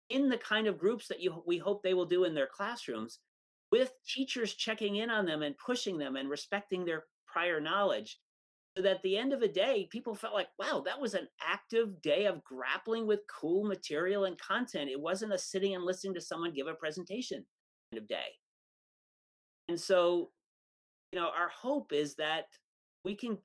[0.10, 3.20] in the kind of groups that you we hope they will do in their classrooms
[3.72, 8.20] with teachers checking in on them and pushing them and respecting their prior knowledge
[8.78, 11.28] so that at the end of the day people felt like wow that was an
[11.42, 16.14] active day of grappling with cool material and content it wasn't a sitting and listening
[16.14, 17.46] to someone give a presentation
[17.92, 18.28] kind of day
[19.68, 20.32] And so,
[21.12, 22.46] you know, our hope is that
[23.04, 23.38] we can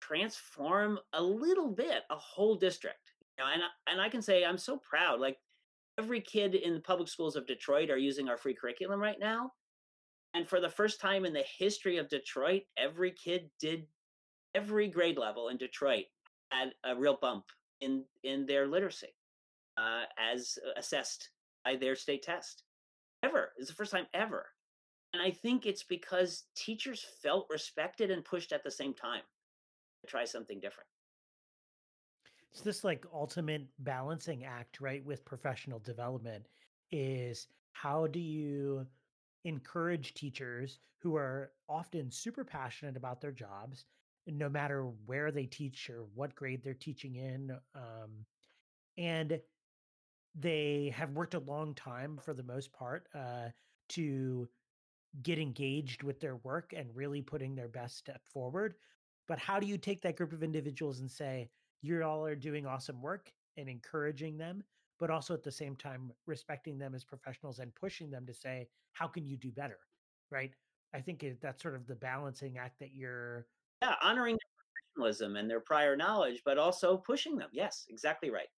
[0.00, 3.12] transform a little bit a whole district.
[3.38, 5.20] You know, and and I can say I'm so proud.
[5.20, 5.38] Like
[5.98, 9.52] every kid in the public schools of Detroit are using our free curriculum right now.
[10.34, 13.86] And for the first time in the history of Detroit, every kid did
[14.54, 16.04] every grade level in Detroit
[16.50, 17.44] had a real bump
[17.80, 19.14] in in their literacy
[19.78, 21.30] uh, as assessed
[21.64, 22.64] by their state test.
[23.22, 24.46] Ever it's the first time ever,
[25.12, 29.22] and I think it's because teachers felt respected and pushed at the same time
[30.02, 30.89] to try something different.
[32.52, 36.46] It's this like ultimate balancing act, right, with professional development
[36.90, 38.86] is how do you
[39.44, 43.84] encourage teachers who are often super passionate about their jobs
[44.26, 47.56] no matter where they teach or what grade they're teaching in.
[47.74, 48.26] Um,
[48.98, 49.40] and
[50.34, 53.48] they have worked a long time for the most part uh,
[53.90, 54.48] to
[55.22, 58.74] get engaged with their work and really putting their best step forward.
[59.26, 61.48] But how do you take that group of individuals and say,
[61.82, 64.62] you all are doing awesome work and encouraging them,
[64.98, 68.68] but also at the same time respecting them as professionals and pushing them to say,
[68.92, 69.78] how can you do better?
[70.30, 70.52] Right.
[70.94, 73.46] I think it, that's sort of the balancing act that you're
[73.82, 77.48] yeah, honoring their professionalism and their prior knowledge, but also pushing them.
[77.52, 78.48] Yes, exactly right.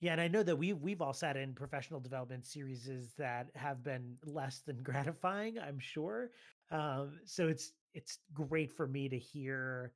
[0.00, 3.82] Yeah, and I know that we've we've all sat in professional development series that have
[3.82, 5.58] been less than gratifying.
[5.58, 6.30] I'm sure.
[6.70, 9.92] Um, so it's it's great for me to hear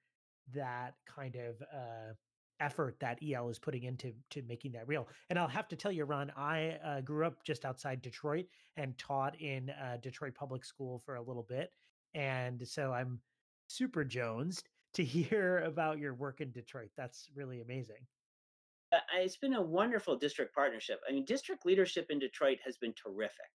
[0.55, 2.15] that kind of uh,
[2.61, 5.09] effort that EL is putting into to making that real.
[5.29, 8.47] And I'll have to tell you, Ron, I uh, grew up just outside Detroit
[8.77, 11.73] and taught in uh, Detroit Public School for a little bit,
[12.15, 13.21] and so I'm
[13.67, 16.91] super jonesed to hear about your work in Detroit.
[16.97, 18.07] That's really amazing.
[18.93, 21.01] Uh, it's been a wonderful district partnership.
[21.09, 23.51] I mean, district leadership in Detroit has been terrific.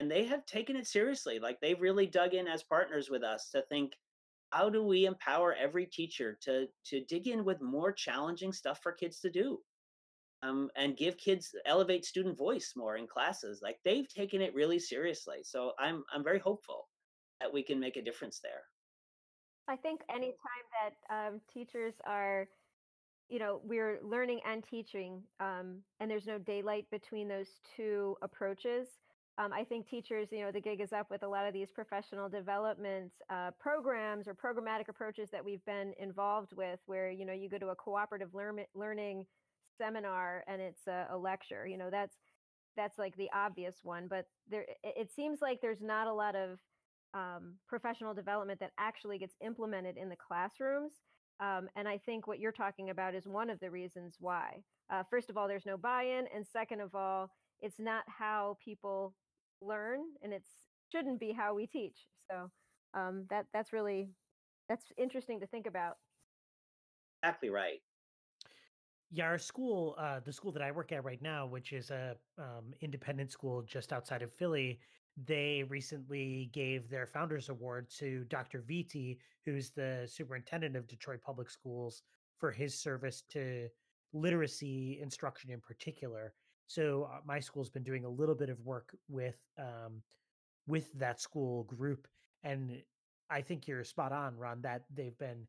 [0.00, 1.38] And they have taken it seriously.
[1.38, 3.92] Like they've really dug in as partners with us to think,
[4.54, 8.92] how do we empower every teacher to to dig in with more challenging stuff for
[8.92, 9.58] kids to do?
[10.42, 13.60] Um, and give kids elevate student voice more in classes.
[13.62, 15.38] Like they've taken it really seriously.
[15.42, 16.88] So I'm I'm very hopeful
[17.40, 18.62] that we can make a difference there.
[19.66, 22.46] I think anytime that um, teachers are,
[23.30, 28.88] you know, we're learning and teaching, um, and there's no daylight between those two approaches.
[29.36, 31.70] Um, I think teachers, you know, the gig is up with a lot of these
[31.70, 37.32] professional development uh, programs or programmatic approaches that we've been involved with, where you know
[37.32, 39.26] you go to a cooperative learn- learning
[39.76, 41.66] seminar and it's a, a lecture.
[41.66, 42.16] You know, that's
[42.76, 46.58] that's like the obvious one, but there it seems like there's not a lot of
[47.14, 50.92] um, professional development that actually gets implemented in the classrooms.
[51.40, 54.62] Um, and I think what you're talking about is one of the reasons why.
[54.90, 56.26] Uh, first of all, there's no buy in.
[56.34, 57.30] And second of all,
[57.64, 59.14] it's not how people
[59.62, 60.44] learn and it
[60.92, 62.06] shouldn't be how we teach.
[62.30, 62.50] So
[62.92, 64.10] um, that that's really
[64.68, 65.96] that's interesting to think about.
[67.22, 67.80] Exactly right.
[69.10, 72.16] Yeah, our school, uh, the school that I work at right now, which is a
[72.38, 74.80] um, independent school just outside of Philly,
[75.26, 78.62] they recently gave their founders award to Dr.
[78.68, 82.02] Vitti, who's the superintendent of Detroit Public Schools,
[82.38, 83.68] for his service to
[84.12, 86.34] literacy instruction in particular.
[86.66, 90.02] So uh, my school's been doing a little bit of work with um,
[90.66, 92.08] with that school group,
[92.42, 92.82] and
[93.30, 94.62] I think you're spot on, Ron.
[94.62, 95.46] That they've been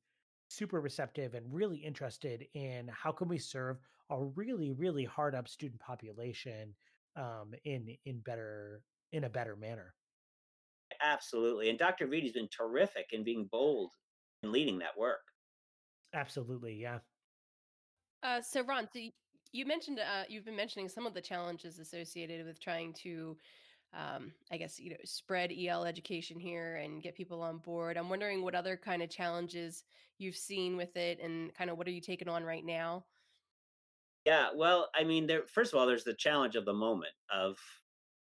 [0.49, 3.77] super receptive and really interested in how can we serve
[4.11, 6.75] a really really hard up student population
[7.15, 9.93] um, in in better in a better manner.
[11.01, 11.69] Absolutely.
[11.69, 12.07] And Dr.
[12.07, 13.91] Vitti's been terrific in being bold
[14.43, 15.21] and leading that work.
[16.13, 16.75] Absolutely.
[16.75, 16.99] Yeah.
[18.23, 18.99] Uh, so, Ron, so
[19.55, 23.37] you mentioned uh, you've been mentioning some of the challenges associated with trying to,
[23.93, 27.95] um, I guess, you know, spread EL education here and get people on board.
[27.95, 29.85] I'm wondering what other kind of challenges
[30.17, 33.05] you've seen with it, and kind of what are you taking on right now?
[34.25, 35.43] Yeah, well, I mean, there.
[35.47, 37.57] First of all, there's the challenge of the moment of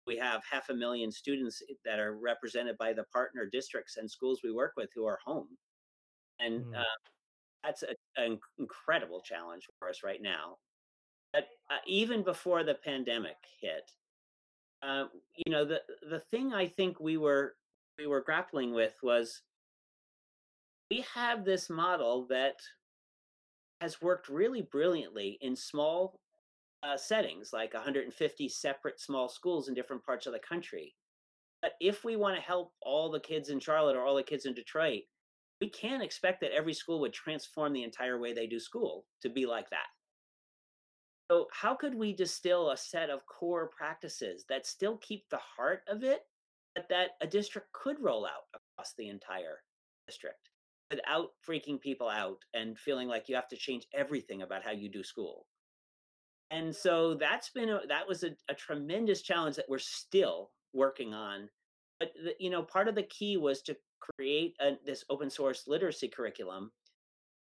[0.07, 4.41] we have half a million students that are represented by the partner districts and schools
[4.43, 5.49] we work with who are home.
[6.39, 6.79] And mm.
[6.79, 6.99] uh,
[7.63, 10.57] that's a, an incredible challenge for us right now.
[11.35, 11.41] Uh,
[11.87, 13.93] even before the pandemic hit,
[14.83, 15.05] uh,
[15.37, 17.55] you know, the the thing I think we were
[17.99, 19.43] we were grappling with was
[20.91, 22.57] we have this model that
[23.81, 26.19] has worked really brilliantly in small
[26.83, 30.95] uh, settings, like 150 separate small schools in different parts of the country.
[31.63, 34.47] But if we want to help all the kids in Charlotte or all the kids
[34.47, 35.03] in Detroit,
[35.61, 39.29] we can't expect that every school would transform the entire way they do school to
[39.29, 39.87] be like that.
[41.31, 45.83] So, how could we distill a set of core practices that still keep the heart
[45.87, 46.23] of it,
[46.75, 49.63] but that a district could roll out across the entire
[50.09, 50.51] district
[50.91, 54.91] without freaking people out and feeling like you have to change everything about how you
[54.91, 55.47] do school.
[56.51, 61.15] And so that's been a, that was a, a tremendous challenge that we're still working
[61.15, 61.49] on.
[62.01, 65.69] But the, you know, part of the key was to create a, this open source
[65.69, 66.73] literacy curriculum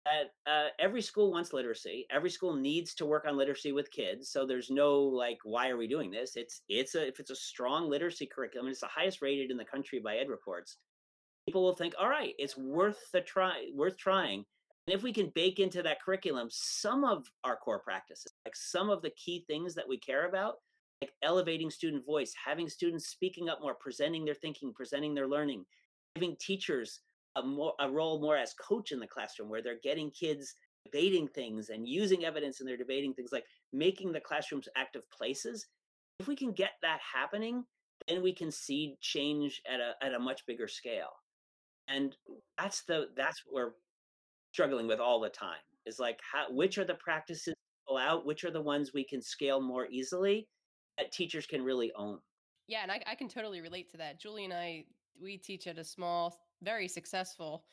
[0.06, 2.06] that uh, every school wants literacy.
[2.12, 4.30] Every school needs to work on literacy with kids.
[4.32, 6.36] So there's no like, why are we doing this?
[6.36, 9.66] It's it's a if it's a strong literacy curriculum, it's the highest rated in the
[9.66, 10.76] country by EdReports.
[11.46, 14.46] People will think, all right, it's worth the try, worth trying.
[14.88, 18.90] And if we can bake into that curriculum some of our core practices, like some
[18.90, 20.56] of the key things that we care about,
[21.02, 25.64] like elevating student voice, having students speaking up more, presenting their thinking, presenting their learning,
[26.16, 27.02] giving teachers
[27.36, 31.28] a more a role more as coach in the classroom where they're getting kids debating
[31.28, 35.68] things and using evidence and they're debating things like making the classrooms active places.
[36.20, 37.64] If we can get that happening
[38.08, 41.12] then we can see change at a at a much bigger scale.
[41.88, 42.16] And
[42.58, 43.72] that's the that's what we're
[44.54, 47.54] struggling with all the time is like how which are the practices
[48.00, 48.26] out?
[48.26, 50.48] Which are the ones we can scale more easily
[50.98, 52.20] that teachers can really own?
[52.68, 54.20] Yeah and I, I can totally relate to that.
[54.20, 54.86] Julie and i
[55.22, 57.64] we teach at a small very successful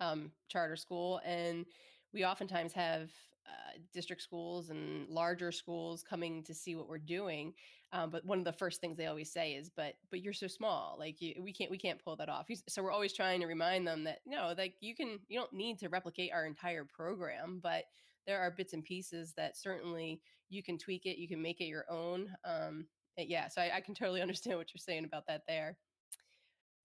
[0.00, 1.66] um, charter school, and
[2.12, 3.10] we oftentimes have
[3.46, 7.54] uh, district schools and larger schools coming to see what we're doing.
[7.92, 10.48] Um, but one of the first things they always say is, "But but you're so
[10.48, 13.46] small, like you, we can't we can't pull that off." So we're always trying to
[13.46, 17.60] remind them that no, like you can you don't need to replicate our entire program,
[17.62, 17.84] but
[18.26, 21.66] there are bits and pieces that certainly you can tweak it, you can make it
[21.66, 22.28] your own.
[22.44, 25.78] Um, yeah, so I, I can totally understand what you're saying about that there.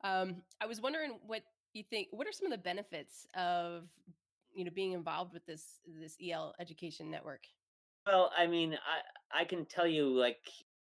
[0.04, 2.08] Um, I was wondering what you think.
[2.12, 3.84] What are some of the benefits of
[4.54, 7.42] you know being involved with this this EL education network?
[8.06, 10.40] Well, I mean, I I can tell you like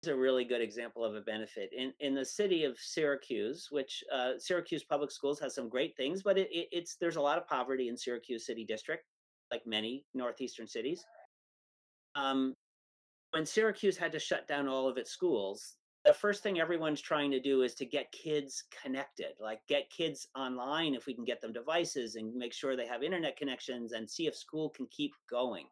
[0.02, 4.02] it's a really good example of a benefit in in the city of Syracuse, which
[4.12, 7.38] uh, Syracuse Public Schools has some great things, but it, it, it's there's a lot
[7.38, 9.04] of poverty in Syracuse City District,
[9.50, 11.04] like many northeastern cities.
[12.14, 12.54] Um,
[13.32, 17.32] when Syracuse had to shut down all of its schools, the first thing everyone's trying
[17.32, 21.40] to do is to get kids connected, like get kids online if we can get
[21.40, 25.12] them devices and make sure they have internet connections and see if school can keep
[25.28, 25.66] going.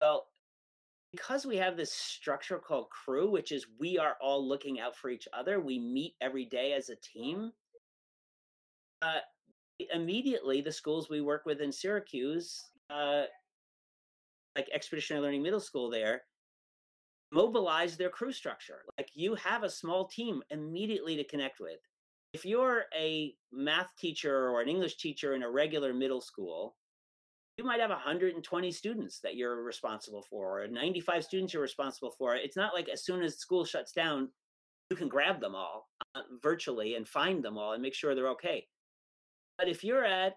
[0.00, 0.28] Well,
[1.12, 5.10] because we have this structure called crew, which is we are all looking out for
[5.10, 7.52] each other, we meet every day as a team.
[9.02, 9.18] Uh,
[9.92, 13.24] immediately, the schools we work with in Syracuse, uh,
[14.56, 16.22] like Expeditionary Learning Middle School, there,
[17.34, 18.82] mobilize their crew structure.
[18.96, 21.80] Like you have a small team immediately to connect with.
[22.32, 26.76] If you're a math teacher or an English teacher in a regular middle school,
[27.58, 32.36] you might have 120 students that you're responsible for, or 95 students you're responsible for.
[32.36, 34.28] It's not like as soon as school shuts down,
[34.90, 38.28] you can grab them all uh, virtually and find them all and make sure they're
[38.30, 38.66] okay.
[39.58, 40.34] But if you're at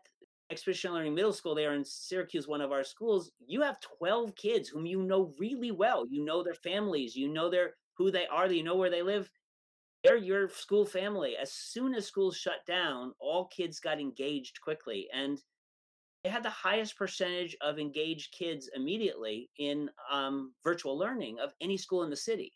[0.50, 4.70] Expedition Learning Middle School there in Syracuse, one of our schools, you have 12 kids
[4.70, 6.06] whom you know really well.
[6.10, 9.30] You know their families, you know their who they are, you know where they live.
[10.04, 11.36] They're your school family.
[11.36, 15.08] As soon as schools shut down, all kids got engaged quickly.
[15.14, 15.42] And
[16.24, 21.78] they had the highest percentage of engaged kids immediately in um, virtual learning of any
[21.78, 22.54] school in the city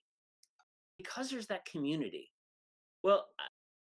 [0.98, 2.32] because there's that community.
[3.04, 3.28] Well,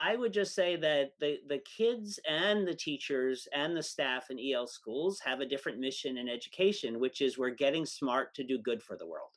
[0.01, 4.39] I would just say that the, the kids and the teachers and the staff in
[4.39, 8.57] EL schools have a different mission in education, which is we're getting smart to do
[8.57, 9.31] good for the world.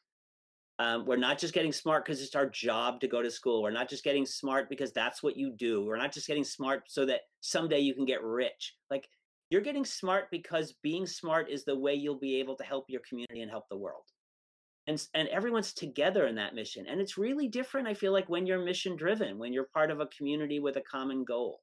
[0.79, 3.63] Um, we're not just getting smart because it's our job to go to school.
[3.63, 5.85] We're not just getting smart because that's what you do.
[5.85, 8.75] We're not just getting smart so that someday you can get rich.
[8.91, 9.09] Like
[9.51, 13.03] you're getting smart because being smart is the way you'll be able to help your
[13.07, 14.05] community and help the world
[14.87, 18.47] and and everyone's together in that mission and it's really different i feel like when
[18.47, 21.61] you're mission driven when you're part of a community with a common goal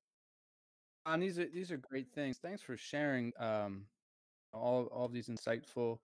[1.05, 3.85] and these are these are great things thanks for sharing um
[4.53, 5.99] all all these insightful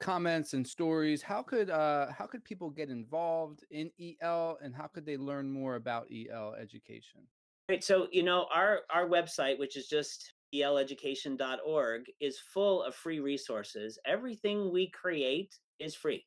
[0.00, 3.90] comments and stories how could uh how could people get involved in
[4.20, 7.22] el and how could they learn more about el education
[7.70, 7.82] Right.
[7.82, 13.98] So, you know, our our website, which is just eleducation.org, is full of free resources.
[14.06, 16.26] Everything we create is free.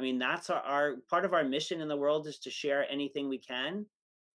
[0.00, 2.90] I mean, that's our, our part of our mission in the world is to share
[2.90, 3.84] anything we can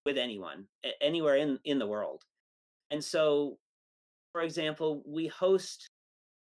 [0.06, 0.66] with anyone,
[1.02, 2.22] anywhere in, in the world.
[2.92, 3.58] And so,
[4.32, 5.90] for example, we host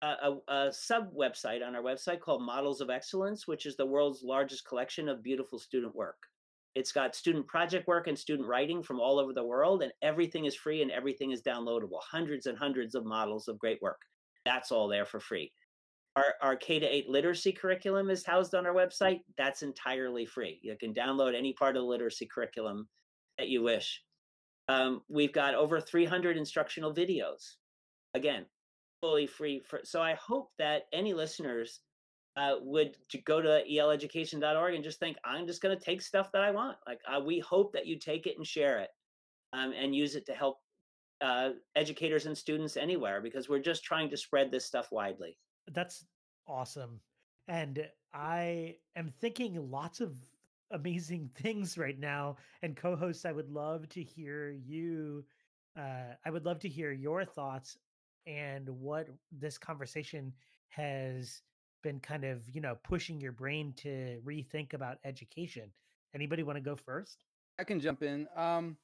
[0.03, 3.87] a, a, a sub website on our website called Models of Excellence, which is the
[3.87, 6.17] world's largest collection of beautiful student work.
[6.75, 10.47] It's got student project work and student writing from all over the world, and everything
[10.47, 12.01] is free and everything is downloadable.
[12.11, 14.01] Hundreds and hundreds of models of great work.
[14.45, 15.53] That's all there for free.
[16.15, 19.21] Our, our K to 8 literacy curriculum is housed on our website.
[19.39, 20.61] That's entirely free.
[20.63, 22.89] You can download any part of the literacy curriculum
[23.39, 24.03] that you wish.
[24.69, 27.55] Um, we've got over 300 instructional videos.
[28.15, 28.45] Again,
[29.01, 29.61] fully free.
[29.67, 31.81] For, so I hope that any listeners
[32.37, 36.43] uh, would go to eleducation.org and just think, I'm just going to take stuff that
[36.43, 36.77] I want.
[36.87, 38.91] Like uh, we hope that you take it and share it
[39.53, 40.59] um, and use it to help
[41.23, 45.37] uh, educators and students anywhere because we're just trying to spread this stuff widely.
[45.71, 46.05] That's
[46.47, 47.01] awesome.
[47.49, 50.17] And I am thinking lots of
[50.71, 52.37] amazing things right now.
[52.63, 55.25] And co hosts, I would love to hear you.
[55.77, 57.79] Uh, I would love to hear your thoughts
[58.27, 60.33] and what this conversation
[60.69, 61.43] has
[61.83, 65.71] been kind of, you know, pushing your brain to rethink about education.
[66.15, 67.25] Anybody want to go first?
[67.59, 68.29] I can jump in.
[68.37, 68.77] Um,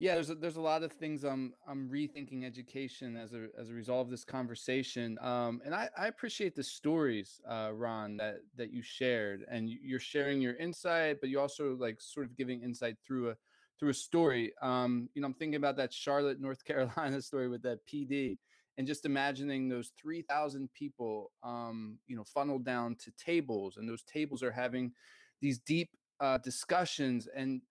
[0.00, 3.70] yeah, there's a, there's a lot of things I'm I'm rethinking education as a as
[3.70, 5.16] a result of this conversation.
[5.20, 10.00] Um, and I, I appreciate the stories, uh, Ron, that that you shared, and you're
[10.00, 13.36] sharing your insight, but you also like sort of giving insight through a
[13.78, 14.52] through a story.
[14.60, 18.38] Um, you know, I'm thinking about that Charlotte, North Carolina story with that PD,
[18.76, 24.02] and just imagining those 3,000 people, um, you know, funneled down to tables, and those
[24.02, 24.92] tables are having
[25.40, 27.62] these deep uh, discussions, and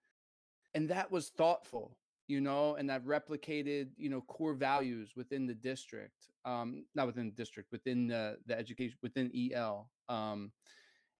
[0.73, 1.97] and that was thoughtful
[2.27, 7.25] you know, and that replicated, you know, core values within the district, um, not within
[7.25, 9.89] the district, within the, the education, within EL.
[10.09, 10.51] Um,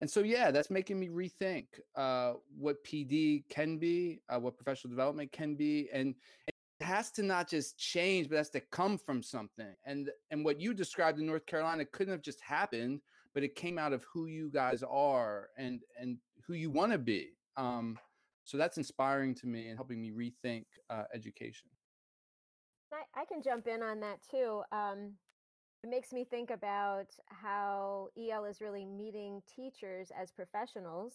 [0.02, 4.90] and so, yeah, that's making me rethink uh, what PD can be, uh, what professional
[4.90, 6.16] development can be, and
[6.48, 9.74] it has to not just change, but has to come from something.
[9.86, 13.00] And and what you described in North Carolina couldn't have just happened,
[13.34, 16.98] but it came out of who you guys are and and who you want to
[16.98, 17.30] be.
[17.56, 17.98] Um,
[18.44, 21.70] so that's inspiring to me and helping me rethink uh, education.
[22.92, 24.62] I, I, can jump in on that too.
[24.72, 25.14] Um,
[25.84, 31.14] it makes me think about how EL is really meeting teachers as professionals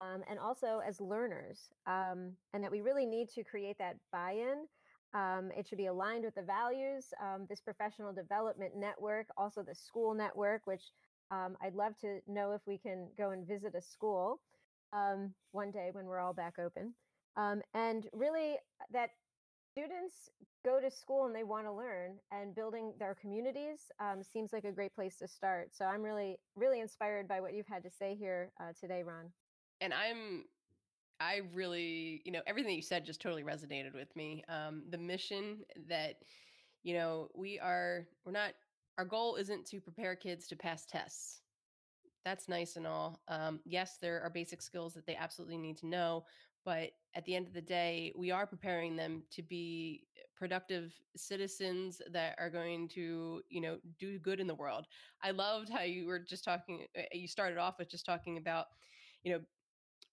[0.00, 4.32] um, and also as learners, um, and that we really need to create that buy
[4.32, 4.66] in.
[5.12, 9.74] Um, it should be aligned with the values, um, this professional development network, also the
[9.74, 10.84] school network, which
[11.30, 14.40] um, I'd love to know if we can go and visit a school
[14.92, 16.94] um, one day when we're all back open.
[17.36, 19.10] Um, and really, uh, that
[19.72, 20.30] students
[20.64, 24.64] go to school and they want to learn, and building their communities um, seems like
[24.64, 25.70] a great place to start.
[25.72, 29.30] So I'm really, really inspired by what you've had to say here uh, today, Ron.
[29.80, 30.44] And I'm
[31.20, 34.42] I really, you know, everything you said just totally resonated with me.
[34.48, 36.14] Um, the mission that,
[36.82, 38.52] you know, we are, we're not,
[38.96, 41.42] our goal isn't to prepare kids to pass tests
[42.24, 43.20] that's nice and all.
[43.28, 46.24] Um, yes, there are basic skills that they absolutely need to know,
[46.64, 50.04] but at the end of the day, we are preparing them to be
[50.36, 54.86] productive citizens that are going to, you know, do good in the world.
[55.22, 56.86] I loved how you were just talking.
[56.98, 58.66] Uh, you started off with just talking about,
[59.22, 59.40] you know,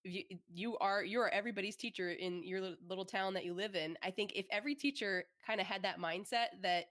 [0.03, 3.97] you, you are you are everybody's teacher in your little town that you live in.
[4.03, 6.85] I think if every teacher kind of had that mindset that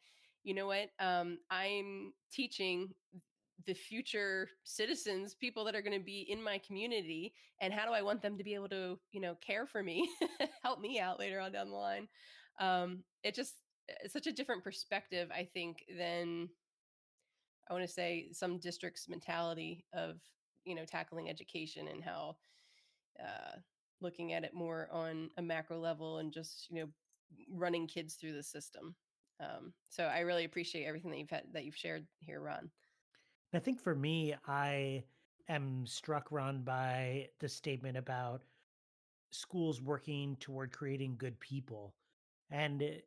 [0.44, 2.88] you know what um, i'm teaching
[3.66, 7.92] the future citizens people that are going to be in my community and how do
[7.92, 10.08] i want them to be able to you know care for me
[10.62, 12.08] help me out later on down the line?
[12.60, 13.54] Um it just
[13.88, 16.48] it's such a different perspective i think than
[17.68, 20.16] i want to say some districts mentality of
[20.64, 22.36] you know tackling education and how
[23.20, 23.56] uh
[24.00, 26.88] looking at it more on a macro level and just you know
[27.50, 28.94] running kids through the system.
[29.40, 32.70] Um so i really appreciate everything that you've had that you've shared here ron
[33.54, 35.04] I think for me, I
[35.48, 38.42] am struck, Ron, by the statement about
[39.30, 41.94] schools working toward creating good people.
[42.50, 42.98] And eh,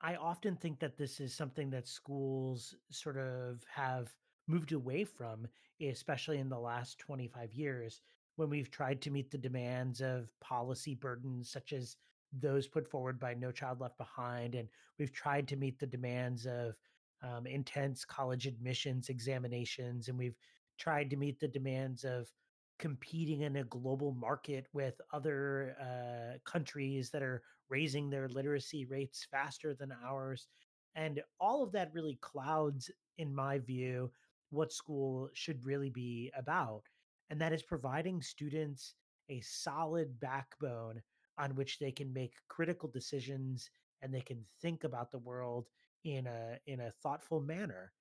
[0.00, 4.14] I often think that this is something that schools sort of have
[4.46, 5.46] moved away from,
[5.80, 8.00] especially in the last 25 years,
[8.36, 11.96] when we've tried to meet the demands of policy burdens such as
[12.32, 14.54] those put forward by No Child Left Behind.
[14.54, 16.76] And we've tried to meet the demands of
[17.22, 20.36] um, intense college admissions examinations, and we've
[20.78, 22.30] tried to meet the demands of
[22.78, 29.26] competing in a global market with other uh, countries that are raising their literacy rates
[29.30, 30.46] faster than ours.
[30.94, 34.10] And all of that really clouds, in my view,
[34.50, 36.82] what school should really be about.
[37.30, 38.94] And that is providing students
[39.28, 41.02] a solid backbone
[41.38, 43.70] on which they can make critical decisions
[44.02, 45.68] and they can think about the world
[46.04, 47.92] in a in a thoughtful manner.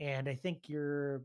[0.00, 1.22] And I think your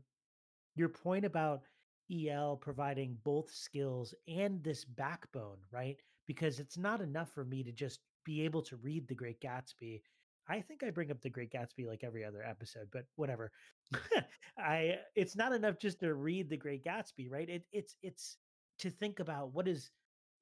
[0.74, 1.62] your point about
[2.10, 5.98] EL providing both skills and this backbone, right?
[6.26, 10.02] Because it's not enough for me to just be able to read The Great Gatsby.
[10.48, 13.50] I think I bring up The Great Gatsby like every other episode, but whatever.
[14.58, 17.48] I it's not enough just to read The Great Gatsby, right?
[17.48, 18.36] It, it's it's
[18.80, 19.90] to think about what is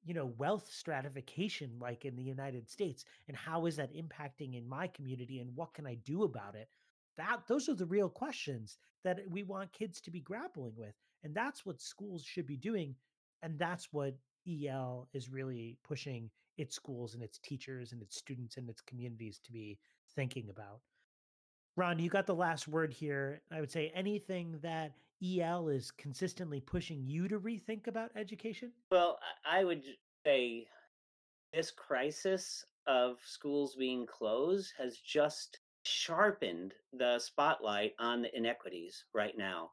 [0.03, 4.67] you know wealth stratification like in the united states and how is that impacting in
[4.67, 6.69] my community and what can i do about it?
[7.17, 11.35] That those are the real questions that we want kids to be grappling with and
[11.35, 12.95] that's what schools should be doing
[13.43, 14.15] and that's what
[14.47, 19.39] el is really pushing its schools and its teachers and its students and its communities
[19.43, 19.77] to be
[20.15, 20.79] thinking about.
[21.77, 23.41] Ron you got the last word here.
[23.51, 24.93] I would say anything that
[25.23, 29.83] el is consistently pushing you to rethink about education Well, I would
[30.25, 30.67] say
[31.53, 39.37] this crisis of schools being closed has just sharpened the spotlight on the inequities right
[39.37, 39.71] now.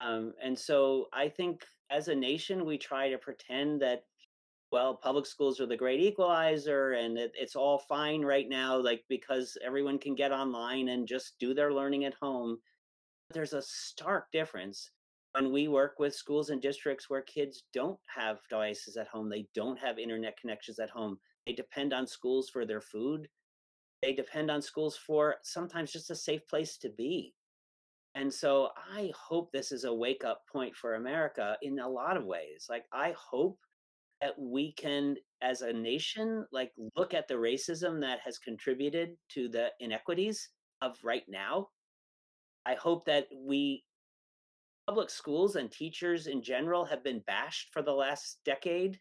[0.00, 4.04] Um, and so I think as a nation, we try to pretend that,
[4.72, 9.04] well, public schools are the great equalizer and it, it's all fine right now, like
[9.08, 12.58] because everyone can get online and just do their learning at home.
[13.30, 14.90] There's a stark difference
[15.32, 19.46] when we work with schools and districts where kids don't have devices at home, they
[19.54, 23.28] don't have internet connections at home, they depend on schools for their food,
[24.02, 27.34] they depend on schools for sometimes just a safe place to be.
[28.14, 32.16] And so I hope this is a wake up point for America in a lot
[32.16, 32.66] of ways.
[32.70, 33.58] Like, I hope
[34.22, 39.48] that we can, as a nation, like look at the racism that has contributed to
[39.50, 40.48] the inequities
[40.80, 41.68] of right now.
[42.66, 43.84] I hope that we
[44.86, 49.00] public schools and teachers in general have been bashed for the last decade.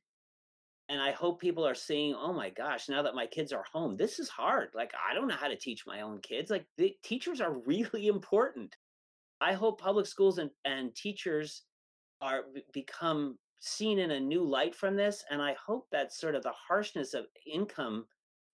[0.89, 3.97] And I hope people are seeing, oh my gosh, now that my kids are home,
[3.97, 4.69] this is hard.
[4.75, 6.51] Like, I don't know how to teach my own kids.
[6.51, 8.75] Like, the teachers are really important.
[9.41, 11.63] I hope public schools and, and teachers
[12.21, 12.41] are
[12.71, 15.23] become seen in a new light from this.
[15.31, 18.05] And I hope that sort of the harshness of income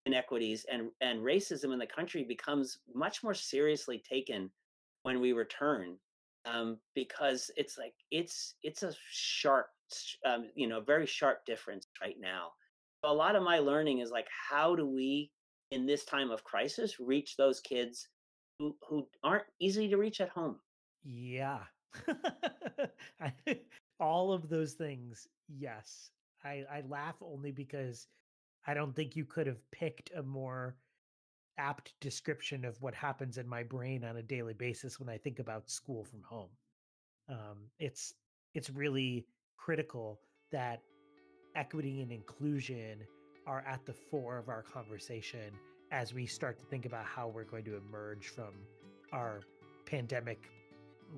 [0.06, 4.50] inequities and, and racism in the country becomes much more seriously taken
[5.04, 5.98] when we return
[6.46, 9.68] um, because it's like it's it's a sharp
[10.26, 12.50] um, you know very sharp difference right now
[13.04, 15.32] a lot of my learning is like how do we
[15.72, 18.08] in this time of crisis reach those kids
[18.60, 20.58] who who aren't easy to reach at home
[21.04, 21.60] Yeah.
[24.00, 26.12] All of those things, yes.
[26.44, 28.08] I, I laugh only because
[28.66, 30.76] I don't think you could have picked a more
[31.58, 35.40] apt description of what happens in my brain on a daily basis when I think
[35.40, 36.50] about school from home.
[37.30, 38.14] Um, it's
[38.54, 39.26] it's really
[39.58, 40.20] critical
[40.52, 40.82] that
[41.56, 43.00] equity and inclusion
[43.48, 45.52] are at the fore of our conversation
[45.92, 48.54] as we start to think about how we're going to emerge from
[49.12, 49.42] our
[49.86, 50.50] pandemic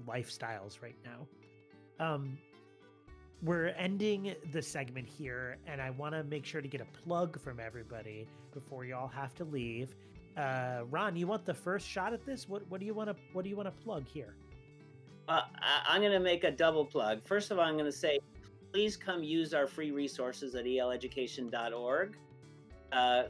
[0.08, 1.28] lifestyles right now.
[2.04, 2.38] Um,
[3.44, 7.40] we're ending the segment here, and I want to make sure to get a plug
[7.40, 9.96] from everybody before y'all have to leave.
[10.38, 12.50] Uh, Ron, you want the first shot at this?
[12.50, 14.36] What What do you want to What do you want to plug here?
[15.28, 17.24] Uh, I, I'm going to make a double plug.
[17.24, 18.20] First of all, I'm going to say,
[18.74, 22.18] please come use our free resources at eleducation.org.
[22.92, 23.24] Uh,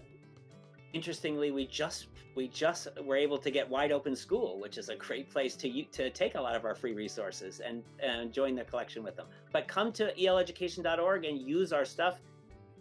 [0.93, 4.95] interestingly, we just we just were able to get Wide Open School, which is a
[4.95, 8.63] great place to to take a lot of our free resources and, and join the
[8.63, 9.27] collection with them.
[9.51, 12.19] But come to eleducation.org and use our stuff.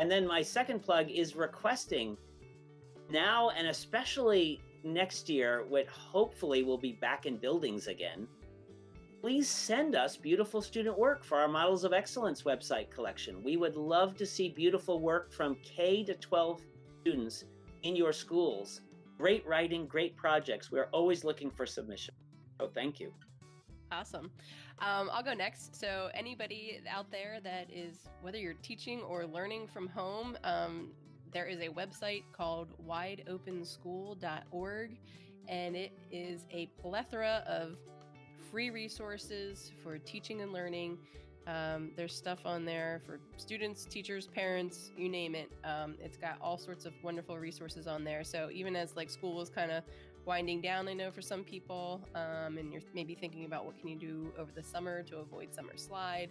[0.00, 2.16] And then my second plug is requesting
[3.12, 8.26] now and especially next year, when hopefully we'll be back in buildings again
[9.22, 13.40] please send us beautiful student work for our Models of Excellence website collection.
[13.44, 16.60] We would love to see beautiful work from K to 12
[17.02, 17.44] students
[17.84, 18.80] in your schools.
[19.18, 20.72] Great writing, great projects.
[20.72, 22.16] We're always looking for submissions.
[22.60, 23.12] So thank you.
[23.92, 24.32] Awesome.
[24.80, 25.78] Um, I'll go next.
[25.78, 30.88] So, anybody out there that is, whether you're teaching or learning from home, um,
[31.32, 34.90] there is a website called wideopenschool.org,
[35.48, 37.76] and it is a plethora of
[38.50, 40.98] free resources for teaching and learning.
[41.46, 45.50] Um, there's stuff on there for students, teachers, parents, you name it.
[45.64, 48.22] Um, it's got all sorts of wonderful resources on there.
[48.22, 49.82] So, even as like school is kind of
[50.24, 53.88] winding down i know for some people um, and you're maybe thinking about what can
[53.88, 56.28] you do over the summer to avoid summer slide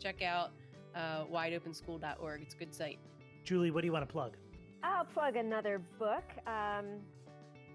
[0.00, 0.50] check out
[0.94, 2.98] uh, wideopenschool.org it's a good site
[3.44, 4.36] Julie, what do you want to plug?
[4.84, 6.24] I'll plug another book.
[6.46, 7.00] Um,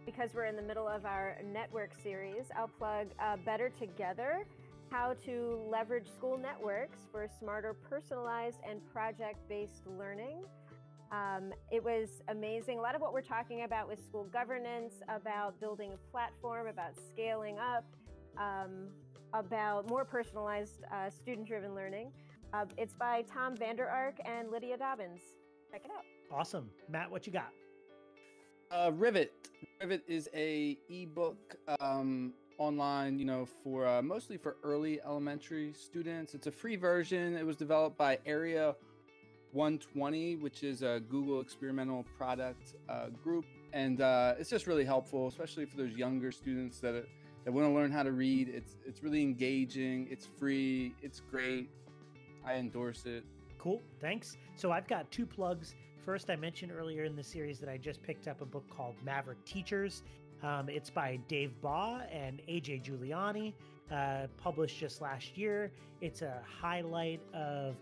[0.06, 4.46] because we're in the middle of our network series, I'll plug uh, Better Together
[4.90, 10.44] How to Leverage School Networks for Smarter, Personalized, and Project Based Learning.
[11.12, 12.80] Um, it was amazing.
[12.80, 16.94] A lot of what we're talking about with school governance, about building a platform, about
[17.12, 17.86] scaling up,
[18.38, 18.88] um,
[19.34, 22.12] about more personalized uh, student driven learning.
[22.54, 25.22] Uh, it's by Tom Vander Ark and Lydia Dobyns.
[25.72, 26.19] Check it out.
[26.32, 27.10] Awesome, Matt.
[27.10, 27.52] What you got?
[28.72, 29.32] Uh, Rivet.
[29.82, 36.36] Rivet is a ebook um, online, you know, for uh, mostly for early elementary students.
[36.36, 37.36] It's a free version.
[37.36, 38.76] It was developed by Area
[39.54, 45.28] 120, which is a Google experimental product uh, group, and uh, it's just really helpful,
[45.28, 47.06] especially for those younger students that
[47.46, 48.50] that want to learn how to read.
[48.50, 50.08] It's it's really engaging.
[50.12, 50.94] It's free.
[51.02, 51.70] It's great.
[52.46, 53.24] I endorse it.
[53.58, 53.82] Cool.
[54.00, 54.38] Thanks.
[54.56, 55.76] So I've got two plugs.
[56.10, 58.96] First, I mentioned earlier in the series that I just picked up a book called
[59.06, 60.02] Maverick Teachers.
[60.42, 63.54] Um, it's by Dave Baugh and AJ Juliani,
[63.92, 65.72] uh, published just last year.
[66.02, 67.76] It's a highlight of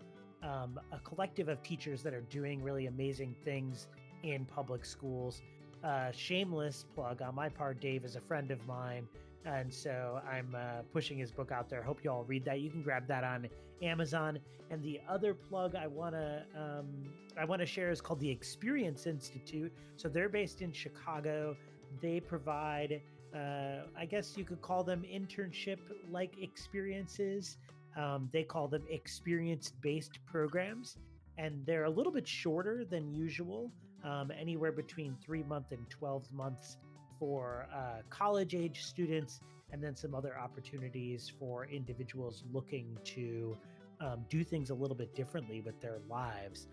[0.43, 3.87] um, a collective of teachers that are doing really amazing things
[4.23, 5.41] in public schools.
[5.81, 9.07] Uh, shameless plug on my part, Dave is a friend of mine.
[9.45, 11.81] And so I'm uh, pushing his book out there.
[11.81, 12.59] Hope you all read that.
[12.59, 13.47] You can grab that on
[13.81, 14.39] Amazon.
[14.69, 18.29] And the other plug I want to um, I want to share is called the
[18.29, 19.71] Experience Institute.
[19.95, 21.55] So they're based in Chicago.
[22.01, 23.01] They provide,
[23.33, 25.77] uh, I guess you could call them internship
[26.09, 27.57] like experiences.
[27.95, 30.97] Um, they call them experience based programs,
[31.37, 33.71] and they're a little bit shorter than usual,
[34.03, 36.77] um, anywhere between three months and 12 months
[37.19, 39.39] for uh, college age students,
[39.71, 43.57] and then some other opportunities for individuals looking to
[43.99, 46.67] um, do things a little bit differently with their lives.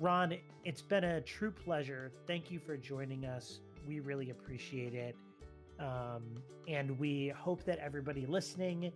[0.00, 2.10] Ron, it's been a true pleasure.
[2.26, 3.60] Thank you for joining us.
[3.86, 5.16] We really appreciate it.
[5.78, 6.22] Um,
[6.68, 8.92] and we hope that everybody listening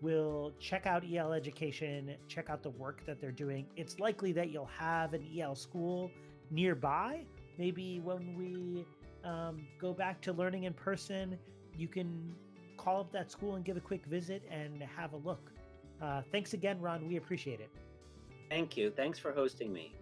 [0.00, 3.66] will check out EL Education, check out the work that they're doing.
[3.76, 6.10] It's likely that you'll have an EL school
[6.50, 7.24] nearby.
[7.58, 8.84] Maybe when we
[9.24, 11.38] um, go back to learning in person,
[11.76, 12.34] you can
[12.76, 15.50] call up that school and give a quick visit and have a look.
[16.00, 17.06] Uh, thanks again, Ron.
[17.06, 17.70] We appreciate it.
[18.48, 18.90] Thank you.
[18.90, 19.94] Thanks for hosting me.